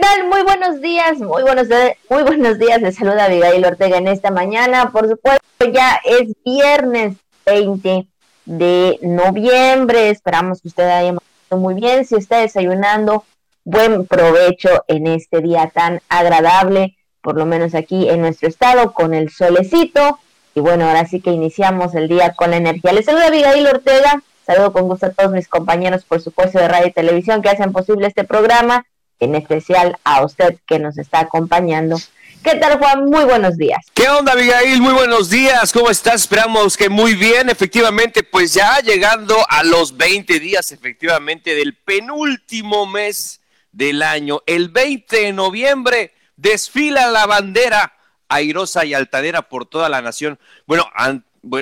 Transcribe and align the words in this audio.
tal? 0.00 0.28
Muy 0.28 0.42
buenos 0.42 0.80
días, 0.80 1.18
muy 1.18 1.42
buenos, 1.42 1.68
muy 2.08 2.22
buenos 2.22 2.58
días. 2.58 2.80
Les 2.80 2.96
saluda 2.96 3.24
Abigail 3.24 3.64
Ortega 3.64 3.98
en 3.98 4.08
esta 4.08 4.30
mañana. 4.30 4.92
Por 4.92 5.08
supuesto, 5.08 5.42
ya 5.72 6.00
es 6.04 6.32
viernes 6.44 7.16
20 7.46 8.06
de 8.44 8.98
noviembre. 9.02 10.10
Esperamos 10.10 10.62
que 10.62 10.68
usted 10.68 10.84
haya 10.84 11.14
pasado 11.14 11.60
muy 11.60 11.74
bien. 11.74 12.04
Si 12.04 12.14
está 12.16 12.38
desayunando, 12.38 13.24
buen 13.64 14.06
provecho 14.06 14.84
en 14.88 15.06
este 15.06 15.40
día 15.40 15.70
tan 15.74 16.00
agradable, 16.08 16.96
por 17.20 17.36
lo 17.36 17.46
menos 17.46 17.74
aquí 17.74 18.08
en 18.08 18.20
nuestro 18.20 18.48
estado, 18.48 18.92
con 18.92 19.14
el 19.14 19.30
solecito. 19.30 20.18
Y 20.54 20.60
bueno, 20.60 20.86
ahora 20.86 21.06
sí 21.06 21.20
que 21.20 21.30
iniciamos 21.30 21.94
el 21.94 22.08
día 22.08 22.34
con 22.34 22.50
la 22.50 22.58
energía. 22.58 22.92
Les 22.92 23.06
saluda 23.06 23.28
Abigail 23.28 23.66
Ortega. 23.66 24.22
Saludo 24.46 24.72
con 24.72 24.88
gusto 24.88 25.06
a 25.06 25.10
todos 25.10 25.32
mis 25.32 25.48
compañeros, 25.48 26.04
por 26.04 26.20
supuesto, 26.20 26.58
de 26.58 26.68
radio 26.68 26.86
y 26.86 26.92
televisión 26.92 27.42
que 27.42 27.50
hacen 27.50 27.72
posible 27.72 28.06
este 28.06 28.24
programa 28.24 28.86
en 29.20 29.34
especial 29.34 29.96
a 30.04 30.24
usted 30.24 30.58
que 30.66 30.78
nos 30.78 30.98
está 30.98 31.20
acompañando. 31.20 31.96
¿Qué 32.42 32.54
tal, 32.54 32.78
Juan? 32.78 33.06
Muy 33.06 33.24
buenos 33.24 33.56
días. 33.56 33.84
¿Qué 33.92 34.08
onda, 34.08 34.32
Abigail? 34.32 34.80
Muy 34.80 34.92
buenos 34.92 35.28
días. 35.28 35.72
¿Cómo 35.72 35.90
estás? 35.90 36.22
Esperamos 36.22 36.76
que 36.76 36.88
muy 36.88 37.14
bien. 37.14 37.50
Efectivamente, 37.50 38.22
pues 38.22 38.54
ya 38.54 38.78
llegando 38.78 39.36
a 39.48 39.64
los 39.64 39.96
20 39.96 40.38
días, 40.38 40.70
efectivamente, 40.70 41.54
del 41.54 41.74
penúltimo 41.74 42.86
mes 42.86 43.40
del 43.72 44.02
año. 44.02 44.42
El 44.46 44.68
20 44.68 45.16
de 45.16 45.32
noviembre 45.32 46.14
desfila 46.36 47.10
la 47.10 47.26
bandera 47.26 47.94
airosa 48.28 48.84
y 48.84 48.94
altanera 48.94 49.42
por 49.42 49.66
toda 49.66 49.88
la 49.88 50.00
nación. 50.00 50.38
Bueno, 50.66 50.88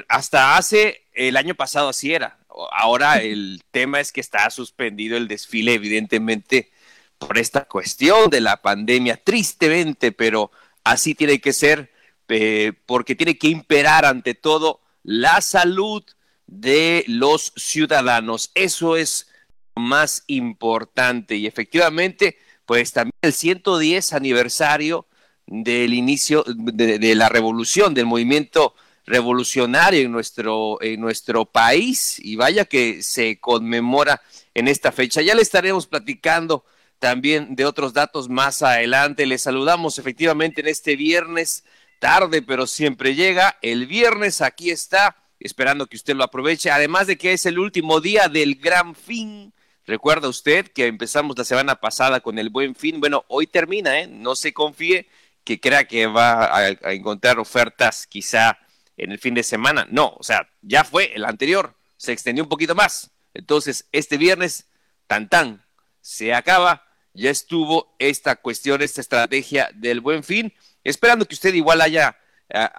hasta 0.09 0.57
hace 0.57 1.07
el 1.15 1.37
año 1.39 1.55
pasado 1.55 1.89
así 1.89 2.13
era. 2.13 2.39
Ahora 2.73 3.17
el 3.23 3.63
tema 3.71 4.01
es 4.01 4.13
que 4.13 4.21
está 4.21 4.49
suspendido 4.51 5.17
el 5.17 5.27
desfile, 5.27 5.75
evidentemente 5.75 6.71
por 7.19 7.39
esta 7.39 7.65
cuestión 7.65 8.31
de 8.31 8.41
la 8.41 8.61
pandemia, 8.63 9.17
tristemente, 9.23 10.13
pero 10.13 10.51
así 10.85 11.15
tiene 11.15 11.41
que 11.41 11.53
ser, 11.53 11.91
eh, 12.29 12.73
porque 12.87 13.15
tiene 13.15 13.39
que 13.39 13.49
imperar 13.49 14.05
ante 14.05 14.35
todo 14.35 14.81
la 15.03 15.41
salud 15.41 16.05
de 16.47 17.05
los 17.09 17.53
ciudadanos. 17.57 18.51
Eso 18.55 18.97
es 18.97 19.29
lo 19.75 19.83
más 19.83 20.25
importante 20.27 21.37
y 21.37 21.47
efectivamente, 21.47 22.39
pues 22.65 22.93
también 22.93 23.13
el 23.23 23.33
110 23.33 24.13
aniversario 24.13 25.07
del 25.47 25.95
inicio 25.95 26.45
de, 26.47 26.99
de 26.99 27.15
la 27.15 27.29
revolución, 27.29 27.95
del 27.95 28.07
movimiento 28.07 28.75
revolucionario 29.07 30.01
en 30.01 30.13
nuestro, 30.13 30.83
en 30.83 31.01
nuestro 31.01 31.45
país 31.45 32.19
y 32.19 32.37
vaya 32.37 32.65
que 32.65 33.03
se 33.03 33.39
conmemora 33.39 34.21
en 34.55 34.69
esta 34.69 34.93
fecha. 34.93 35.23
Ya 35.23 35.35
le 35.35 35.43
estaremos 35.43 35.87
platicando 35.87 36.65
también 36.99 37.57
de 37.57 37.65
otros 37.65 37.93
datos 37.93 38.29
más 38.29 38.63
adelante. 38.63 39.27
Les 39.27 39.43
saludamos 39.43 39.99
efectivamente 39.99 40.61
en 40.61 40.69
este 40.69 40.97
viernes, 40.97 41.65
tarde, 41.99 42.43
pero 42.43 42.67
siempre 42.67 43.15
llega. 43.15 43.59
El 43.63 43.87
viernes 43.87 44.41
aquí 44.41 44.71
está, 44.71 45.17
esperando 45.41 45.87
que 45.87 45.97
usted 45.97 46.17
lo 46.17 46.25
aproveche, 46.25 46.71
además 46.71 47.07
de 47.07 47.17
que 47.17 47.33
es 47.33 47.47
el 47.47 47.59
último 47.59 48.01
día 48.01 48.29
del 48.29 48.57
gran 48.57 48.95
fin. 48.95 49.53
Recuerda 49.87 50.29
usted 50.29 50.69
que 50.69 50.87
empezamos 50.87 51.39
la 51.39 51.45
semana 51.45 51.77
pasada 51.77 52.21
con 52.21 52.39
el 52.39 52.51
buen 52.51 52.75
fin. 52.75 53.01
Bueno, 53.01 53.25
hoy 53.29 53.47
termina, 53.47 54.01
¿eh? 54.01 54.09
No 54.09 54.35
se 54.35 54.53
confíe 54.53 55.09
que 55.45 55.61
crea 55.61 55.87
que 55.87 56.07
va 56.07 56.47
a, 56.47 56.59
a 56.59 56.93
encontrar 56.93 57.39
ofertas 57.39 58.07
quizá 58.07 58.59
en 58.97 59.13
el 59.13 59.19
fin 59.19 59.35
de 59.35 59.43
semana. 59.43 59.87
No, 59.91 60.15
o 60.19 60.23
sea, 60.23 60.49
ya 60.63 60.83
fue 60.83 61.13
el 61.15 61.25
anterior, 61.25 61.77
se 61.97 62.13
extendió 62.13 62.43
un 62.43 62.49
poquito 62.49 62.75
más. 62.75 63.13
Entonces, 63.35 63.87
este 63.93 64.17
viernes, 64.17 64.67
tan 65.07 65.29
tan, 65.29 65.66
se 66.07 66.33
acaba 66.33 66.85
ya 67.15 67.31
estuvo 67.31 67.97
esta 67.99 68.37
cuestión, 68.37 68.81
esta 68.81 69.01
estrategia 69.01 69.71
del 69.75 70.01
buen 70.01 70.23
fin, 70.23 70.55
esperando 70.85 71.27
que 71.27 71.35
usted 71.35 71.53
igual 71.53 71.81
haya, 71.81 72.17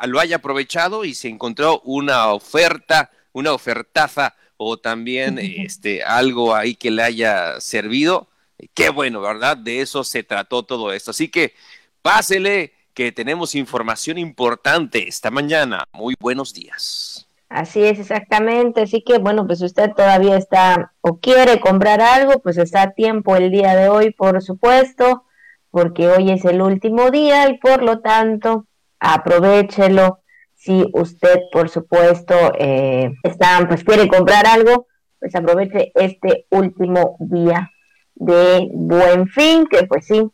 lo 0.05 0.21
haya 0.21 0.37
aprovechado 0.37 1.03
y 1.03 1.13
se 1.13 1.27
encontró 1.27 1.81
una 1.81 2.31
oferta, 2.31 3.11
una 3.33 3.51
ofertaza 3.51 4.33
o 4.55 4.77
también 4.77 5.39
este, 5.39 6.03
algo 6.03 6.55
ahí 6.55 6.75
que 6.75 6.89
le 6.89 7.03
haya 7.03 7.59
servido. 7.59 8.29
Qué 8.73 8.89
bueno, 8.89 9.19
¿verdad? 9.19 9.57
De 9.57 9.81
eso 9.81 10.05
se 10.05 10.23
trató 10.23 10.63
todo 10.63 10.93
esto. 10.93 11.11
Así 11.11 11.27
que 11.27 11.53
pásele 12.01 12.73
que 12.93 13.11
tenemos 13.11 13.55
información 13.55 14.17
importante 14.17 15.05
esta 15.05 15.31
mañana. 15.31 15.83
Muy 15.91 16.15
buenos 16.17 16.53
días. 16.53 17.26
Así 17.49 17.83
es, 17.83 17.99
exactamente. 17.99 18.81
Así 18.81 19.03
que, 19.03 19.19
bueno, 19.19 19.47
pues 19.47 19.61
usted 19.61 19.91
todavía 19.95 20.37
está 20.37 20.93
o 21.01 21.19
quiere 21.19 21.59
comprar 21.59 22.01
algo, 22.01 22.39
pues 22.41 22.57
está 22.57 22.83
a 22.83 22.91
tiempo 22.91 23.35
el 23.35 23.51
día 23.51 23.75
de 23.75 23.89
hoy, 23.89 24.11
por 24.11 24.41
supuesto, 24.41 25.23
porque 25.71 26.09
hoy 26.09 26.31
es 26.31 26.43
el 26.45 26.61
último 26.61 27.09
día 27.11 27.49
y 27.49 27.57
por 27.57 27.83
lo 27.83 27.99
tanto, 27.99 28.67
aprovechelo. 28.99 30.19
Si 30.55 30.85
usted, 30.93 31.39
por 31.51 31.69
supuesto, 31.69 32.35
eh, 32.57 33.11
está, 33.23 33.65
pues 33.67 33.83
quiere 33.83 34.07
comprar 34.07 34.47
algo, 34.47 34.87
pues 35.19 35.35
aproveche 35.35 35.91
este 35.95 36.47
último 36.49 37.15
día 37.19 37.69
de 38.15 38.67
buen 38.73 39.27
fin, 39.27 39.67
que 39.67 39.85
pues 39.85 40.07
sí, 40.07 40.27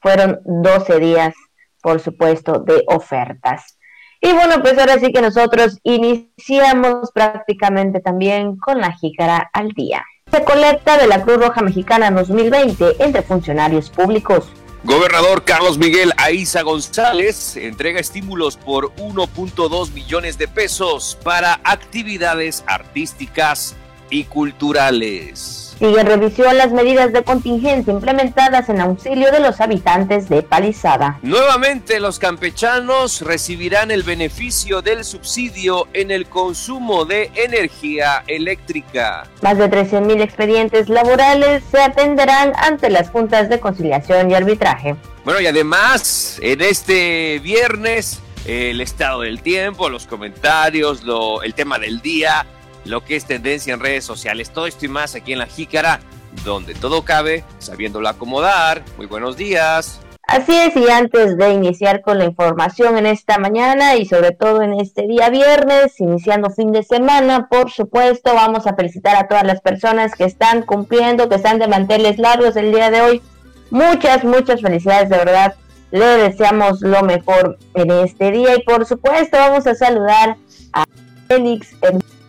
fueron 0.00 0.40
12 0.44 0.98
días, 1.00 1.34
por 1.82 1.98
supuesto, 2.00 2.60
de 2.60 2.84
ofertas. 2.86 3.78
Y 4.20 4.32
bueno, 4.32 4.60
pues 4.60 4.78
ahora 4.78 4.98
sí 4.98 5.12
que 5.12 5.22
nosotros 5.22 5.78
iniciamos 5.82 7.10
prácticamente 7.12 8.00
también 8.00 8.56
con 8.56 8.80
la 8.80 8.92
jícara 8.92 9.50
al 9.52 9.68
día. 9.68 10.04
Se 10.30 10.44
colecta 10.44 10.98
de 10.98 11.06
la 11.06 11.22
Cruz 11.22 11.38
Roja 11.38 11.62
Mexicana 11.62 12.10
2020 12.10 13.02
entre 13.02 13.22
funcionarios 13.22 13.90
públicos. 13.90 14.48
Gobernador 14.84 15.44
Carlos 15.44 15.76
Miguel 15.76 16.12
Aiza 16.16 16.62
González 16.62 17.56
entrega 17.56 18.00
estímulos 18.00 18.56
por 18.56 18.94
1.2 18.96 19.92
millones 19.92 20.38
de 20.38 20.48
pesos 20.48 21.18
para 21.22 21.60
actividades 21.64 22.64
artísticas 22.66 23.76
y 24.08 24.24
culturales. 24.24 25.69
Sigue 25.80 26.04
revisión 26.04 26.58
las 26.58 26.72
medidas 26.72 27.10
de 27.14 27.24
contingencia 27.24 27.90
implementadas 27.90 28.68
en 28.68 28.82
auxilio 28.82 29.32
de 29.32 29.40
los 29.40 29.62
habitantes 29.62 30.28
de 30.28 30.42
Palizada. 30.42 31.18
Nuevamente 31.22 32.00
los 32.00 32.18
campechanos 32.18 33.22
recibirán 33.22 33.90
el 33.90 34.02
beneficio 34.02 34.82
del 34.82 35.04
subsidio 35.06 35.88
en 35.94 36.10
el 36.10 36.26
consumo 36.26 37.06
de 37.06 37.30
energía 37.34 38.24
eléctrica. 38.26 39.22
Más 39.40 39.56
de 39.56 39.70
13.000 39.70 40.20
expedientes 40.20 40.90
laborales 40.90 41.62
se 41.70 41.80
atenderán 41.80 42.52
ante 42.56 42.90
las 42.90 43.08
juntas 43.08 43.48
de 43.48 43.58
conciliación 43.58 44.30
y 44.30 44.34
arbitraje. 44.34 44.96
Bueno, 45.24 45.40
y 45.40 45.46
además, 45.46 46.38
en 46.42 46.60
este 46.60 47.38
viernes, 47.38 48.20
el 48.44 48.82
estado 48.82 49.22
del 49.22 49.40
tiempo, 49.40 49.88
los 49.88 50.06
comentarios, 50.06 51.04
lo, 51.04 51.42
el 51.42 51.54
tema 51.54 51.78
del 51.78 52.02
día 52.02 52.44
lo 52.84 53.04
que 53.04 53.16
es 53.16 53.24
tendencia 53.24 53.74
en 53.74 53.80
redes 53.80 54.04
sociales. 54.04 54.50
Todo 54.50 54.66
esto 54.66 54.86
y 54.86 54.88
más 54.88 55.14
aquí 55.14 55.32
en 55.32 55.38
La 55.38 55.46
Jícara, 55.46 56.00
donde 56.44 56.74
todo 56.74 57.04
cabe, 57.04 57.44
sabiéndolo 57.58 58.08
acomodar. 58.08 58.82
Muy 58.96 59.06
buenos 59.06 59.36
días. 59.36 60.00
Así 60.30 60.52
es, 60.54 60.76
y 60.76 60.88
antes 60.88 61.36
de 61.36 61.52
iniciar 61.54 62.02
con 62.02 62.18
la 62.18 62.24
información 62.24 62.96
en 62.96 63.06
esta 63.06 63.38
mañana 63.38 63.96
y 63.96 64.04
sobre 64.04 64.30
todo 64.30 64.62
en 64.62 64.74
este 64.74 65.08
día 65.08 65.28
viernes, 65.28 65.98
iniciando 65.98 66.50
fin 66.50 66.70
de 66.70 66.84
semana, 66.84 67.48
por 67.48 67.72
supuesto, 67.72 68.32
vamos 68.32 68.68
a 68.68 68.76
felicitar 68.76 69.16
a 69.16 69.26
todas 69.26 69.42
las 69.42 69.60
personas 69.60 70.14
que 70.14 70.22
están 70.22 70.62
cumpliendo, 70.62 71.28
que 71.28 71.34
están 71.34 71.58
de 71.58 71.66
manteles 71.66 72.18
largos 72.18 72.54
el 72.54 72.70
día 72.70 72.92
de 72.92 73.00
hoy. 73.00 73.22
Muchas, 73.70 74.22
muchas 74.22 74.60
felicidades, 74.60 75.08
de 75.08 75.18
verdad. 75.18 75.56
Le 75.90 76.04
deseamos 76.04 76.80
lo 76.80 77.02
mejor 77.02 77.58
en 77.74 77.90
este 77.90 78.30
día 78.30 78.54
y 78.54 78.62
por 78.62 78.86
supuesto 78.86 79.36
vamos 79.36 79.66
a 79.66 79.74
saludar 79.74 80.36
a 80.72 80.84
Félix 81.26 81.74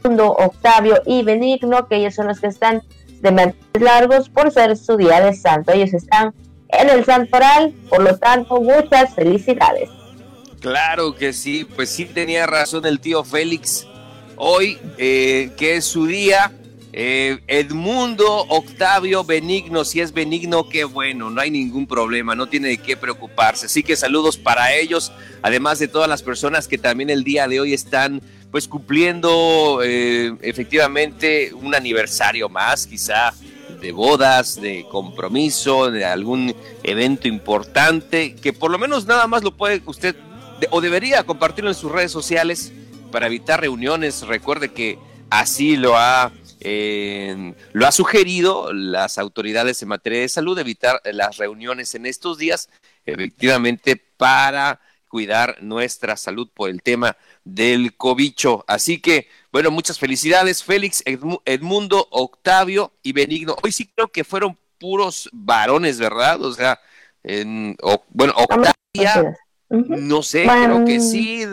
Octavio 0.04 1.02
y 1.06 1.24
Benigno, 1.24 1.88
que 1.88 1.98
ellos 1.98 2.16
son 2.16 2.28
los 2.28 2.40
que 2.40 2.48
están 2.48 2.82
de 3.22 3.32
meses 3.32 3.56
largos 3.80 4.30
por 4.30 4.52
ser 4.52 4.76
su 4.76 4.98
día 4.98 5.22
de 5.22 5.34
santo. 5.34 5.72
Ellos 5.72 5.94
están 5.94 6.34
en 6.70 6.90
el 6.90 7.06
santoral, 7.06 7.74
por 7.90 8.02
lo 8.02 8.18
tanto, 8.18 8.62
muchas 8.62 9.14
felicidades. 9.14 9.90
Claro 10.60 11.16
que 11.16 11.34
sí, 11.34 11.66
pues 11.76 11.90
sí 11.90 12.06
tenía 12.06 12.46
razón 12.46 12.86
el 12.86 13.00
tío 13.00 13.24
Félix. 13.24 13.88
Hoy, 14.36 14.80
eh, 14.98 15.52
que 15.58 15.76
es 15.76 15.86
su 15.86 16.08
día, 16.08 16.52
eh, 16.94 17.40
Edmundo 17.48 18.46
Octavio 18.50 19.24
Benigno, 19.24 19.86
si 19.86 20.02
es 20.02 20.12
benigno, 20.12 20.68
qué 20.68 20.84
bueno, 20.84 21.30
no 21.30 21.40
hay 21.40 21.50
ningún 21.50 21.88
problema, 21.88 22.36
no 22.36 22.48
tiene 22.48 22.70
de 22.70 22.78
qué 22.78 22.98
preocuparse. 22.98 23.68
Así 23.68 23.82
que 23.82 23.96
saludos 23.96 24.38
para 24.38 24.74
ellos, 24.76 25.12
además 25.42 25.80
de 25.80 25.88
todas 25.88 26.10
las 26.10 26.22
personas 26.22 26.68
que 26.68 26.78
también 26.78 27.10
el 27.10 27.24
día 27.24 27.48
de 27.48 27.60
hoy 27.60 27.74
están 27.74 28.22
pues 28.52 28.68
cumpliendo 28.68 29.80
eh, 29.84 30.36
efectivamente 30.42 31.54
un 31.54 31.74
aniversario 31.74 32.50
más, 32.50 32.86
quizá 32.86 33.34
de 33.80 33.92
bodas, 33.94 34.60
de 34.62 34.86
compromiso, 34.90 35.90
de 35.90 36.06
algún 36.06 36.54
evento 36.84 37.28
importante, 37.28 38.36
que 38.36 38.54
por 38.54 38.70
lo 38.70 38.78
menos 38.78 39.06
nada 39.06 39.26
más 39.26 39.44
lo 39.44 39.56
puede 39.56 39.82
usted 39.86 40.16
o 40.70 40.82
debería 40.82 41.24
compartirlo 41.24 41.72
en 41.72 41.76
sus 41.76 41.92
redes 41.92 42.12
sociales 42.12 42.72
para 43.12 43.28
evitar 43.28 43.62
reuniones. 43.62 44.22
Recuerde 44.28 44.72
que 44.72 45.00
así 45.30 45.78
lo 45.78 45.98
ha 45.98 46.32
lo 47.74 47.88
ha 47.88 47.92
sugerido 47.92 48.72
las 48.72 49.18
autoridades 49.18 49.82
en 49.82 49.90
materia 49.90 50.20
de 50.20 50.30
salud, 50.30 50.60
evitar 50.60 51.02
las 51.06 51.38
reuniones 51.38 51.96
en 51.96 52.06
estos 52.06 52.38
días, 52.38 52.70
efectivamente 53.04 53.96
para 53.96 54.80
cuidar 55.08 55.58
nuestra 55.62 56.16
salud 56.18 56.50
por 56.54 56.70
el 56.70 56.84
tema 56.84 57.18
del 57.44 57.96
cobicho. 57.96 58.64
Así 58.68 59.02
que, 59.02 59.28
bueno, 59.52 59.72
muchas 59.72 60.00
felicidades, 60.00 60.64
Félix, 60.64 61.04
Edmundo, 61.06 62.08
Octavio 62.12 62.94
y 63.04 63.14
Benigno. 63.14 63.56
Hoy 63.64 63.72
sí 63.72 63.90
creo 63.94 64.08
que 64.08 64.24
fueron 64.24 64.58
puros 64.78 65.30
varones, 65.32 66.00
¿verdad? 66.00 66.42
O 66.42 66.54
sea, 66.54 66.80
en, 67.24 67.78
bueno, 68.10 68.34
Octavia, 68.36 69.38
no 69.70 70.24
sé, 70.24 70.44
creo 70.44 70.86
que 70.86 71.00
sí, 71.00 71.46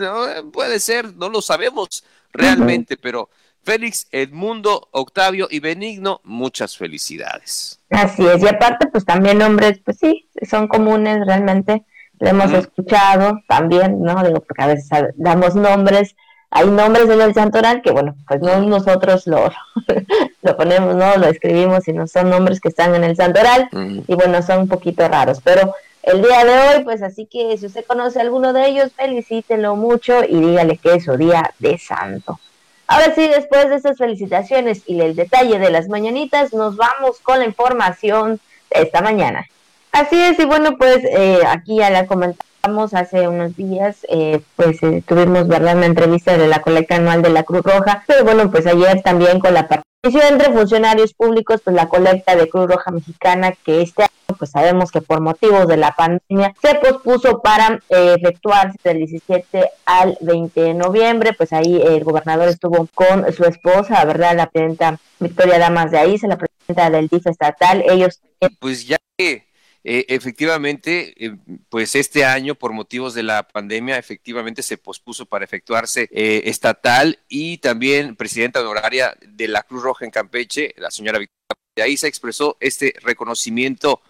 puede 0.51 0.79
ser, 0.79 1.15
no 1.15 1.29
lo 1.29 1.41
sabemos 1.41 2.03
realmente, 2.31 2.97
pero 2.97 3.29
Félix, 3.61 4.07
Edmundo, 4.11 4.89
Octavio 4.91 5.47
y 5.51 5.59
Benigno, 5.59 6.21
muchas 6.23 6.75
felicidades. 6.75 7.79
Así 7.89 8.25
es, 8.25 8.41
y 8.41 8.47
aparte, 8.47 8.87
pues 8.87 9.05
también 9.05 9.37
nombres, 9.37 9.79
pues 9.85 9.97
sí, 9.99 10.27
son 10.49 10.67
comunes 10.67 11.25
realmente, 11.25 11.85
lo 12.19 12.29
hemos 12.29 12.51
escuchado 12.51 13.39
también, 13.47 14.01
¿no? 14.01 14.23
Digo, 14.23 14.41
porque 14.41 14.61
a 14.61 14.67
veces 14.67 14.89
damos 15.15 15.55
nombres, 15.55 16.15
hay 16.51 16.67
nombres 16.67 17.09
en 17.09 17.21
el 17.21 17.33
santoral 17.33 17.81
que, 17.81 17.91
bueno, 17.91 18.15
pues 18.27 18.41
no 18.41 18.59
nosotros 18.61 19.25
lo, 19.27 19.49
lo 20.41 20.57
ponemos, 20.57 20.95
¿no? 20.95 21.17
Lo 21.17 21.27
escribimos 21.27 21.87
y 21.87 21.93
no 21.93 22.07
son 22.07 22.29
nombres 22.29 22.59
que 22.59 22.69
están 22.69 22.93
en 22.95 23.03
el 23.03 23.15
santoral, 23.15 23.69
y 24.07 24.15
bueno, 24.15 24.41
son 24.41 24.61
un 24.61 24.67
poquito 24.67 25.07
raros, 25.07 25.39
pero 25.43 25.73
el 26.03 26.21
día 26.21 26.43
de 26.45 26.77
hoy, 26.77 26.83
pues 26.83 27.01
así 27.01 27.25
que 27.25 27.57
si 27.57 27.65
usted 27.65 27.85
conoce 27.85 28.19
a 28.19 28.23
alguno 28.23 28.53
de 28.53 28.67
ellos, 28.67 28.91
felicítelo 28.95 29.75
mucho 29.75 30.23
y 30.23 30.39
dígale 30.39 30.77
que 30.77 30.95
es 30.95 31.05
su 31.05 31.17
día 31.17 31.53
de 31.59 31.77
santo. 31.77 32.39
Ahora 32.87 33.13
sí, 33.13 33.27
después 33.27 33.69
de 33.69 33.75
estas 33.75 33.97
felicitaciones 33.97 34.81
y 34.87 34.99
el 34.99 35.15
detalle 35.15 35.59
de 35.59 35.69
las 35.69 35.89
mañanitas, 35.89 36.53
nos 36.53 36.75
vamos 36.75 37.19
con 37.21 37.39
la 37.39 37.45
información 37.45 38.39
de 38.73 38.81
esta 38.81 39.01
mañana. 39.01 39.45
Así 39.91 40.21
es, 40.21 40.39
y 40.39 40.45
bueno, 40.45 40.77
pues 40.77 41.03
eh, 41.03 41.39
aquí 41.47 41.77
ya 41.77 41.89
la 41.89 42.05
comentamos 42.05 42.93
hace 42.93 43.27
unos 43.27 43.55
días, 43.55 44.05
eh, 44.09 44.41
pues 44.55 44.81
eh, 44.83 45.03
tuvimos, 45.05 45.47
¿verdad?, 45.47 45.77
una 45.77 45.87
entrevista 45.87 46.37
de 46.37 46.47
la 46.47 46.61
colecta 46.61 46.95
anual 46.95 47.21
de 47.21 47.29
la 47.29 47.43
Cruz 47.43 47.63
Roja, 47.63 48.03
pero 48.05 48.23
bueno, 48.23 48.51
pues 48.51 48.67
ayer 48.67 49.01
también 49.01 49.39
con 49.39 49.53
la 49.53 49.67
participación 49.67 50.33
entre 50.33 50.53
funcionarios 50.53 51.13
públicos, 51.13 51.61
pues 51.63 51.75
la 51.75 51.89
colecta 51.89 52.35
de 52.35 52.47
Cruz 52.47 52.67
Roja 52.67 52.91
Mexicana, 52.91 53.53
que 53.65 53.81
este 53.81 54.03
año, 54.03 54.37
pues 54.37 54.51
sabemos 54.51 54.91
que 54.91 55.01
por 55.01 55.21
motivos 55.21 55.67
de 55.67 55.77
la 55.77 55.91
pandemia 55.91 56.53
se 56.61 56.75
pospuso 56.75 57.41
para 57.41 57.81
efectuarse 57.89 58.77
del 58.83 58.99
17 58.99 59.69
al 59.85 60.17
20 60.21 60.61
de 60.61 60.73
noviembre, 60.75 61.33
pues 61.33 61.51
ahí 61.51 61.81
el 61.81 62.03
gobernador 62.03 62.47
estuvo 62.47 62.87
con 62.93 63.33
su 63.33 63.43
esposa, 63.43 64.05
¿verdad?, 64.05 64.37
la 64.37 64.47
presidenta 64.47 64.99
Victoria 65.19 65.59
Damas 65.59 65.91
de 65.91 65.97
ahí, 65.97 66.17
se 66.17 66.27
la 66.27 66.37
presidenta 66.37 66.89
del 66.89 67.07
DIF 67.07 67.27
estatal, 67.27 67.83
ellos... 67.89 68.21
Pues 68.59 68.87
ya 68.87 68.97
que 69.17 69.48
eh, 69.83 70.05
efectivamente, 70.09 71.13
eh, 71.25 71.37
pues 71.69 71.95
este 71.95 72.25
año, 72.25 72.55
por 72.55 72.73
motivos 72.73 73.13
de 73.13 73.23
la 73.23 73.47
pandemia, 73.47 73.97
efectivamente 73.97 74.61
se 74.61 74.77
pospuso 74.77 75.25
para 75.25 75.45
efectuarse 75.45 76.09
eh, 76.11 76.43
estatal 76.45 77.19
y 77.29 77.59
también 77.59 78.15
presidenta 78.15 78.59
honoraria 78.59 79.15
de 79.21 79.47
la 79.47 79.63
Cruz 79.63 79.83
Roja 79.83 80.03
en 80.05 80.11
Campeche, 80.11 80.73
la 80.77 80.91
señora 80.91 81.19
Victoria. 81.19 81.37
De 81.75 81.83
ahí 81.83 81.93
expresó 82.03 82.57
este 82.59 82.93
reconocimiento 83.01 84.01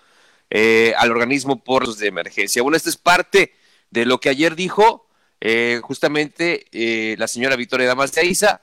al 0.97 1.11
organismo 1.11 1.63
por 1.63 1.85
los 1.85 1.99
de 1.99 2.07
emergencia. 2.07 2.63
Bueno, 2.63 2.75
esto 2.75 2.89
es 2.89 2.97
parte 2.97 3.53
de 3.91 4.05
lo 4.05 4.19
que 4.19 4.29
ayer 4.29 4.55
dijo 4.55 5.07
justamente 5.83 6.65
la 7.19 7.27
señora 7.27 7.55
Victoria 7.55 7.85
Damas 7.85 8.11
de 8.13 8.21
Aiza, 8.21 8.61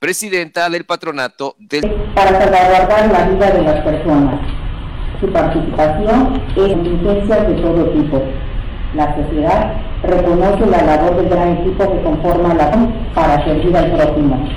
presidenta 0.00 0.68
del 0.68 0.84
patronato 0.84 1.54
del... 1.60 1.88
Para 2.16 2.40
salvaguardar 2.40 3.12
la 3.12 3.28
vida 3.28 3.50
de 3.52 3.62
las 3.62 3.84
personas 3.84 4.57
su 5.20 5.26
participación 5.28 6.40
en 6.56 6.72
contingencias 6.72 7.48
de 7.48 7.54
todo 7.54 7.90
tipo. 7.90 8.22
La 8.94 9.14
sociedad 9.14 9.72
reconoce 10.02 10.66
la 10.66 10.82
labor 10.82 11.16
del 11.16 11.28
gran 11.28 11.58
equipo 11.58 11.92
que 11.92 12.02
conforma 12.02 12.54
la 12.54 12.70
para 13.14 13.44
servir 13.44 13.76
al 13.76 13.90
próximo. 13.92 14.48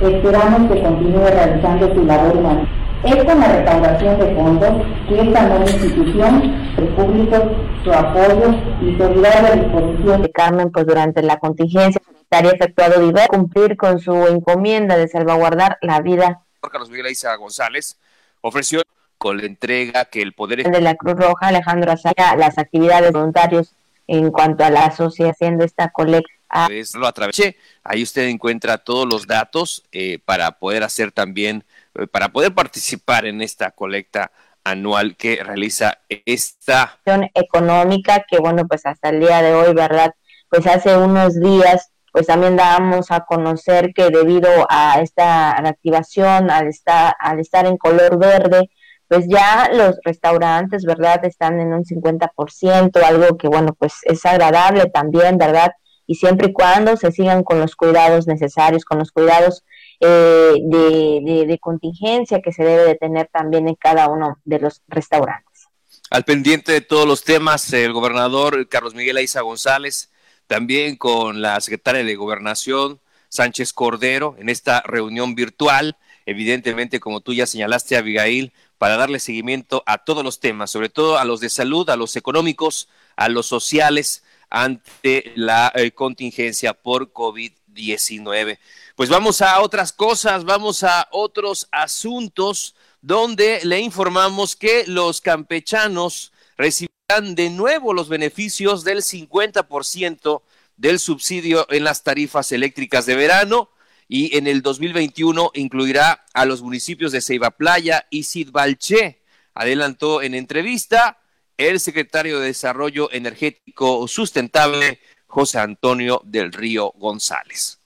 Esperamos 0.00 0.70
que 0.70 0.82
continúe 0.82 1.26
realizando 1.26 1.94
su 1.94 2.04
labor 2.04 2.36
humana. 2.36 2.68
Es 3.04 3.24
con 3.24 3.40
la 3.40 3.48
recaudación 3.48 4.18
de 4.18 4.34
fondos 4.34 4.86
que 5.08 5.20
esta 5.20 5.42
nueva 5.42 5.64
institución, 5.64 6.42
el 6.76 6.88
público, 6.88 7.50
su 7.82 7.92
apoyo 7.92 8.54
y 8.80 8.96
solidaria 8.96 9.56
disposición 9.56 10.22
de 10.22 10.30
Carmen, 10.30 10.70
pues 10.70 10.86
durante 10.86 11.22
la 11.22 11.38
contingencia 11.38 12.00
sanitaria 12.04 12.52
efectuado 12.52 13.00
diverso, 13.00 13.28
cumplir 13.28 13.76
con 13.76 13.98
su 13.98 14.14
encomienda 14.28 14.96
de 14.96 15.08
salvaguardar 15.08 15.78
la 15.82 16.00
vida. 16.00 16.42
Carlos 16.60 16.90
Miguel 16.90 17.08
Isa 17.10 17.34
González 17.34 17.98
ofreció 18.40 18.82
con 19.22 19.36
la 19.36 19.46
entrega 19.46 20.06
que 20.06 20.20
el 20.20 20.32
Poder 20.32 20.64
de 20.64 20.80
la 20.80 20.96
Cruz 20.96 21.14
Roja, 21.14 21.46
Alejandro 21.46 21.92
Azaya, 21.92 22.34
las 22.34 22.58
actividades 22.58 23.12
voluntarios 23.12 23.72
en 24.08 24.32
cuanto 24.32 24.64
a 24.64 24.70
la 24.70 24.86
asociación 24.86 25.58
de 25.58 25.66
esta 25.66 25.90
colecta. 25.90 26.68
Lo 26.94 27.06
atraveché, 27.06 27.56
ahí 27.84 28.02
usted 28.02 28.26
encuentra 28.26 28.78
todos 28.78 29.06
los 29.06 29.28
datos 29.28 29.84
eh, 29.92 30.18
para 30.24 30.58
poder 30.58 30.82
hacer 30.82 31.12
también, 31.12 31.62
eh, 31.94 32.08
para 32.08 32.30
poder 32.30 32.52
participar 32.52 33.24
en 33.24 33.42
esta 33.42 33.70
colecta 33.70 34.32
anual 34.64 35.14
que 35.14 35.40
realiza 35.44 35.98
esta 36.08 36.98
económica 37.34 38.26
que 38.28 38.38
bueno 38.38 38.66
pues 38.66 38.86
hasta 38.86 39.10
el 39.10 39.20
día 39.20 39.40
de 39.40 39.54
hoy 39.54 39.72
verdad 39.72 40.14
pues 40.48 40.66
hace 40.66 40.96
unos 40.96 41.40
días 41.40 41.90
pues 42.12 42.26
también 42.26 42.56
dábamos 42.56 43.10
a 43.10 43.20
conocer 43.20 43.92
que 43.92 44.10
debido 44.10 44.48
a 44.68 45.00
esta 45.00 45.56
reactivación 45.56 46.50
al 46.50 46.68
estar 46.68 47.16
al 47.18 47.40
estar 47.40 47.66
en 47.66 47.76
color 47.76 48.18
verde 48.18 48.70
pues 49.12 49.26
ya 49.28 49.68
los 49.70 49.96
restaurantes, 50.04 50.86
¿verdad? 50.86 51.22
Están 51.26 51.60
en 51.60 51.74
un 51.74 51.84
50%, 51.84 52.96
algo 53.02 53.36
que, 53.36 53.46
bueno, 53.46 53.76
pues 53.78 53.92
es 54.04 54.24
agradable 54.24 54.86
también, 54.86 55.36
¿verdad? 55.36 55.72
Y 56.06 56.14
siempre 56.14 56.48
y 56.48 56.52
cuando 56.54 56.96
se 56.96 57.12
sigan 57.12 57.44
con 57.44 57.60
los 57.60 57.76
cuidados 57.76 58.26
necesarios, 58.26 58.86
con 58.86 58.98
los 58.98 59.12
cuidados 59.12 59.64
eh, 60.00 60.54
de, 60.62 61.58
contingencia 61.60 62.40
que 62.40 62.52
se 62.52 62.64
debe 62.64 62.84
de 62.84 62.94
tener 62.94 63.28
también 63.30 63.68
en 63.68 63.74
cada 63.74 64.08
uno 64.08 64.38
de 64.46 64.60
los 64.60 64.80
restaurantes. 64.88 65.66
Al 66.08 66.24
pendiente 66.24 66.72
de 66.72 66.80
todos 66.80 67.06
los 67.06 67.22
temas, 67.22 67.70
el 67.74 67.92
gobernador 67.92 68.66
Carlos 68.70 68.94
Miguel 68.94 69.18
Aiza 69.18 69.42
González, 69.42 70.10
también 70.46 70.96
con 70.96 71.42
la 71.42 71.60
secretaria 71.60 72.02
de 72.02 72.14
Gobernación, 72.14 72.98
Sánchez 73.28 73.74
Cordero, 73.74 74.36
en 74.38 74.48
esta 74.48 74.80
reunión 74.86 75.34
virtual, 75.34 75.98
evidentemente, 76.24 76.98
como 76.98 77.20
tú 77.20 77.34
ya 77.34 77.46
señalaste, 77.46 77.98
Abigail, 77.98 78.54
para 78.82 78.96
darle 78.96 79.20
seguimiento 79.20 79.84
a 79.86 79.98
todos 79.98 80.24
los 80.24 80.40
temas, 80.40 80.68
sobre 80.72 80.88
todo 80.88 81.16
a 81.16 81.24
los 81.24 81.38
de 81.38 81.50
salud, 81.50 81.88
a 81.88 81.94
los 81.94 82.16
económicos, 82.16 82.88
a 83.14 83.28
los 83.28 83.46
sociales 83.46 84.24
ante 84.50 85.30
la 85.36 85.70
eh, 85.76 85.92
contingencia 85.92 86.74
por 86.74 87.12
COVID-19. 87.12 88.58
Pues 88.96 89.08
vamos 89.08 89.40
a 89.40 89.60
otras 89.60 89.92
cosas, 89.92 90.44
vamos 90.44 90.82
a 90.82 91.06
otros 91.12 91.68
asuntos 91.70 92.74
donde 93.00 93.60
le 93.62 93.78
informamos 93.78 94.56
que 94.56 94.82
los 94.88 95.20
campechanos 95.20 96.32
recibirán 96.56 97.36
de 97.36 97.50
nuevo 97.50 97.92
los 97.92 98.08
beneficios 98.08 98.82
del 98.82 99.02
50% 99.02 100.42
del 100.76 100.98
subsidio 100.98 101.68
en 101.70 101.84
las 101.84 102.02
tarifas 102.02 102.50
eléctricas 102.50 103.06
de 103.06 103.14
verano 103.14 103.68
y 104.14 104.36
en 104.36 104.46
el 104.46 104.60
2021 104.60 105.52
incluirá 105.54 106.26
a 106.34 106.44
los 106.44 106.60
municipios 106.60 107.12
de 107.12 107.22
Ceiba 107.22 107.50
Playa 107.50 108.04
y 108.10 108.24
Sidbalché. 108.24 109.22
Adelantó 109.54 110.20
en 110.20 110.34
entrevista 110.34 111.16
el 111.56 111.80
secretario 111.80 112.38
de 112.38 112.48
Desarrollo 112.48 113.10
Energético 113.10 114.06
Sustentable, 114.06 114.98
José 115.26 115.60
Antonio 115.60 116.20
del 116.26 116.52
Río 116.52 116.92
González. 116.98 117.80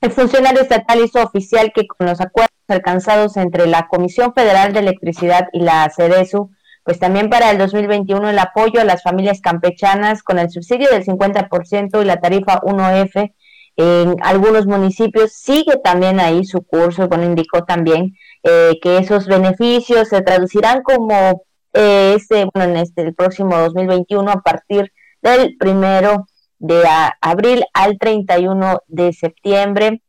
El 0.00 0.12
funcionario 0.12 0.62
estatal 0.62 1.04
hizo 1.04 1.22
oficial 1.22 1.72
que 1.74 1.86
con 1.86 2.06
los 2.06 2.22
acuerdos 2.22 2.56
alcanzados 2.66 3.36
entre 3.36 3.66
la 3.66 3.86
Comisión 3.86 4.32
Federal 4.32 4.72
de 4.72 4.78
Electricidad 4.78 5.48
y 5.52 5.60
la 5.60 5.92
CEDESU, 5.94 6.50
pues 6.84 6.98
también 6.98 7.28
para 7.28 7.50
el 7.50 7.58
2021 7.58 8.30
el 8.30 8.38
apoyo 8.38 8.80
a 8.80 8.84
las 8.84 9.02
familias 9.02 9.42
campechanas 9.42 10.22
con 10.22 10.38
el 10.38 10.48
subsidio 10.48 10.88
del 10.88 11.04
50% 11.04 12.00
y 12.00 12.04
la 12.06 12.18
tarifa 12.18 12.62
1F 12.62 13.34
en 13.78 14.16
algunos 14.22 14.66
municipios 14.66 15.32
sigue 15.32 15.76
también 15.76 16.18
ahí 16.18 16.44
su 16.44 16.62
curso, 16.62 17.06
bueno, 17.06 17.24
indicó 17.24 17.64
también 17.64 18.16
eh, 18.42 18.76
que 18.82 18.98
esos 18.98 19.26
beneficios 19.26 20.08
se 20.08 20.20
traducirán 20.20 20.82
como 20.82 21.44
eh, 21.74 22.14
este, 22.16 22.48
bueno, 22.52 22.72
en 22.72 22.76
este 22.78 23.02
el 23.02 23.14
próximo 23.14 23.56
2021 23.56 24.28
a 24.28 24.42
partir 24.42 24.92
del 25.22 25.56
primero 25.58 26.26
de 26.58 26.82
abril 27.20 27.64
al 27.72 27.98
31 27.98 28.80
de 28.88 29.12
septiembre 29.12 30.02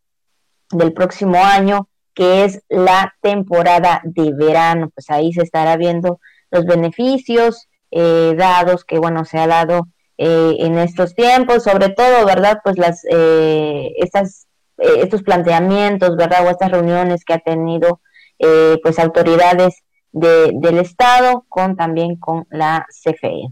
del 0.71 0.91
próximo 0.91 1.37
año, 1.37 1.89
que 2.15 2.45
es 2.45 2.63
la 2.69 3.13
temporada 3.21 4.01
de 4.03 4.33
verano. 4.33 4.89
Pues 4.95 5.11
ahí 5.11 5.31
se 5.31 5.43
estará 5.43 5.77
viendo 5.77 6.19
los 6.49 6.65
beneficios 6.65 7.67
eh, 7.91 8.33
dados 8.35 8.83
que, 8.83 8.97
bueno, 8.97 9.25
se 9.25 9.37
ha 9.37 9.45
dado 9.45 9.89
eh, 10.19 10.57
en 10.59 10.77
estos 10.77 11.15
tiempos, 11.15 11.63
sobre 11.63 11.89
todo, 11.89 12.25
¿verdad? 12.25 12.59
Pues 12.63 12.77
las, 12.77 13.03
eh, 13.09 13.93
estas 13.97 14.49
eh, 14.79 15.01
estos 15.03 15.23
planteamientos, 15.23 16.15
¿verdad? 16.15 16.45
O 16.45 16.49
estas 16.49 16.71
reuniones 16.71 17.25
que 17.25 17.33
ha 17.33 17.39
tenido 17.39 17.99
eh, 18.37 18.77
pues 18.81 18.97
autoridades 18.97 19.83
de, 20.13 20.51
del 20.53 20.77
Estado 20.77 21.45
con 21.49 21.75
también 21.75 22.15
con 22.15 22.47
la 22.49 22.85
CFE. 23.03 23.49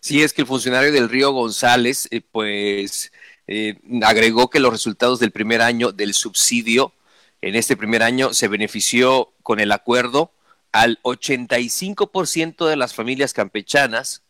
Sí, 0.00 0.22
es 0.22 0.32
que 0.32 0.42
el 0.42 0.46
funcionario 0.46 0.92
del 0.92 1.08
Río 1.08 1.32
González, 1.32 2.06
eh, 2.10 2.20
pues 2.20 3.12
agregó 4.02 4.48
que 4.48 4.60
los 4.60 4.72
resultados 4.72 5.18
del 5.18 5.32
primer 5.32 5.60
año 5.62 5.90
del 5.92 6.14
subsidio, 6.14 6.92
en 7.40 7.54
este 7.56 7.76
primer 7.76 8.02
año 8.02 8.32
se 8.32 8.48
benefició 8.48 9.32
con 9.42 9.58
el 9.58 9.72
acuerdo 9.72 10.30
al 10.70 11.00
85% 11.02 12.66
de 12.66 12.76
las 12.76 12.94
familias 12.94 13.32
campechanas 13.32 14.22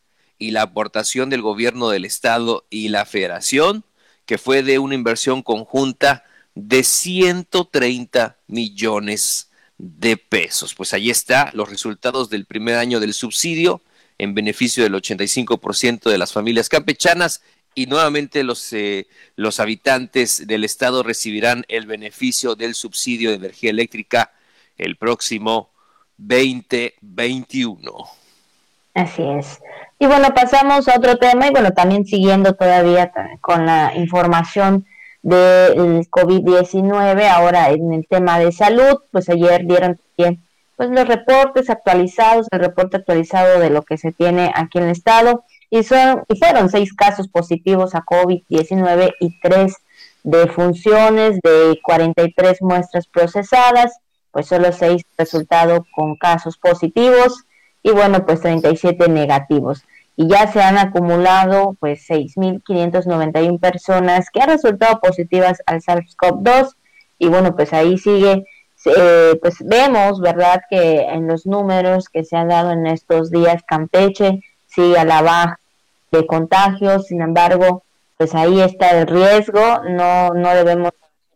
y 0.42 0.50
la 0.50 0.62
aportación 0.62 1.30
del 1.30 1.40
gobierno 1.40 1.88
del 1.88 2.04
estado 2.04 2.66
y 2.68 2.88
la 2.88 3.04
federación, 3.04 3.84
que 4.26 4.38
fue 4.38 4.62
de 4.62 4.78
una 4.78 4.94
inversión 4.94 5.42
conjunta 5.42 6.24
de 6.54 6.82
130 6.82 8.36
millones 8.48 9.50
de 9.78 10.16
pesos. 10.16 10.74
Pues 10.74 10.92
ahí 10.94 11.10
está 11.10 11.50
los 11.54 11.68
resultados 11.70 12.28
del 12.28 12.44
primer 12.44 12.76
año 12.76 12.98
del 12.98 13.14
subsidio 13.14 13.82
en 14.18 14.34
beneficio 14.34 14.82
del 14.82 14.94
85% 14.94 16.10
de 16.10 16.18
las 16.18 16.32
familias 16.32 16.68
campechanas 16.68 17.42
y 17.74 17.86
nuevamente 17.86 18.42
los, 18.44 18.72
eh, 18.72 19.06
los 19.36 19.60
habitantes 19.60 20.46
del 20.46 20.64
estado 20.64 21.02
recibirán 21.02 21.64
el 21.68 21.86
beneficio 21.86 22.54
del 22.54 22.74
subsidio 22.74 23.30
de 23.30 23.36
energía 23.36 23.70
eléctrica 23.70 24.32
el 24.76 24.96
próximo 24.96 25.70
2021. 26.18 27.92
Así 28.94 29.22
es. 29.22 29.60
Y 30.02 30.06
bueno, 30.08 30.34
pasamos 30.34 30.88
a 30.88 30.96
otro 30.96 31.16
tema 31.16 31.46
y 31.46 31.50
bueno, 31.52 31.70
también 31.74 32.04
siguiendo 32.04 32.54
todavía 32.54 33.12
con 33.40 33.66
la 33.66 33.92
información 33.94 34.84
del 35.22 36.10
COVID-19, 36.10 37.28
ahora 37.28 37.70
en 37.70 37.92
el 37.92 38.08
tema 38.08 38.40
de 38.40 38.50
salud, 38.50 38.98
pues 39.12 39.28
ayer 39.28 39.64
dieron 39.64 40.00
también 40.16 40.42
pues 40.74 40.90
los 40.90 41.06
reportes 41.06 41.70
actualizados, 41.70 42.48
el 42.50 42.58
reporte 42.58 42.96
actualizado 42.96 43.60
de 43.60 43.70
lo 43.70 43.82
que 43.82 43.96
se 43.96 44.10
tiene 44.10 44.50
aquí 44.56 44.78
en 44.78 44.86
el 44.86 44.90
estado 44.90 45.44
y, 45.70 45.84
son, 45.84 46.24
y 46.28 46.36
fueron 46.36 46.68
seis 46.68 46.92
casos 46.94 47.28
positivos 47.28 47.94
a 47.94 48.02
COVID-19 48.02 49.12
y 49.20 49.38
tres 49.40 49.76
defunciones 50.24 51.38
de 51.44 51.78
43 51.80 52.60
muestras 52.62 53.06
procesadas, 53.06 53.96
pues 54.32 54.48
solo 54.48 54.72
seis 54.72 55.04
resultados 55.16 55.86
con 55.94 56.16
casos 56.16 56.58
positivos 56.58 57.44
y 57.84 57.92
bueno, 57.92 58.26
pues 58.26 58.40
37 58.40 59.08
negativos. 59.08 59.84
Y 60.16 60.28
ya 60.28 60.50
se 60.52 60.60
han 60.62 60.78
acumulado 60.78 61.76
pues 61.80 62.06
6.591 62.08 63.58
personas 63.58 64.28
que 64.30 64.40
han 64.40 64.50
resultado 64.50 65.00
positivas 65.00 65.62
al 65.66 65.80
SARS-CoV-2 65.80 66.74
y 67.18 67.28
bueno, 67.28 67.54
pues 67.54 67.72
ahí 67.72 67.98
sigue, 67.98 68.44
eh, 68.84 69.38
pues 69.40 69.56
vemos, 69.60 70.20
¿verdad? 70.20 70.60
Que 70.68 71.02
en 71.02 71.28
los 71.28 71.46
números 71.46 72.08
que 72.08 72.24
se 72.24 72.36
han 72.36 72.48
dado 72.48 72.72
en 72.72 72.86
estos 72.86 73.30
días, 73.30 73.62
Campeche 73.66 74.40
sigue 74.66 74.98
a 74.98 75.04
la 75.04 75.22
baja 75.22 75.60
de 76.10 76.26
contagios, 76.26 77.06
sin 77.06 77.22
embargo, 77.22 77.84
pues 78.18 78.34
ahí 78.34 78.60
está 78.60 78.90
el 78.90 79.06
riesgo, 79.06 79.82
no, 79.88 80.30
no 80.34 80.54
debemos 80.54 80.90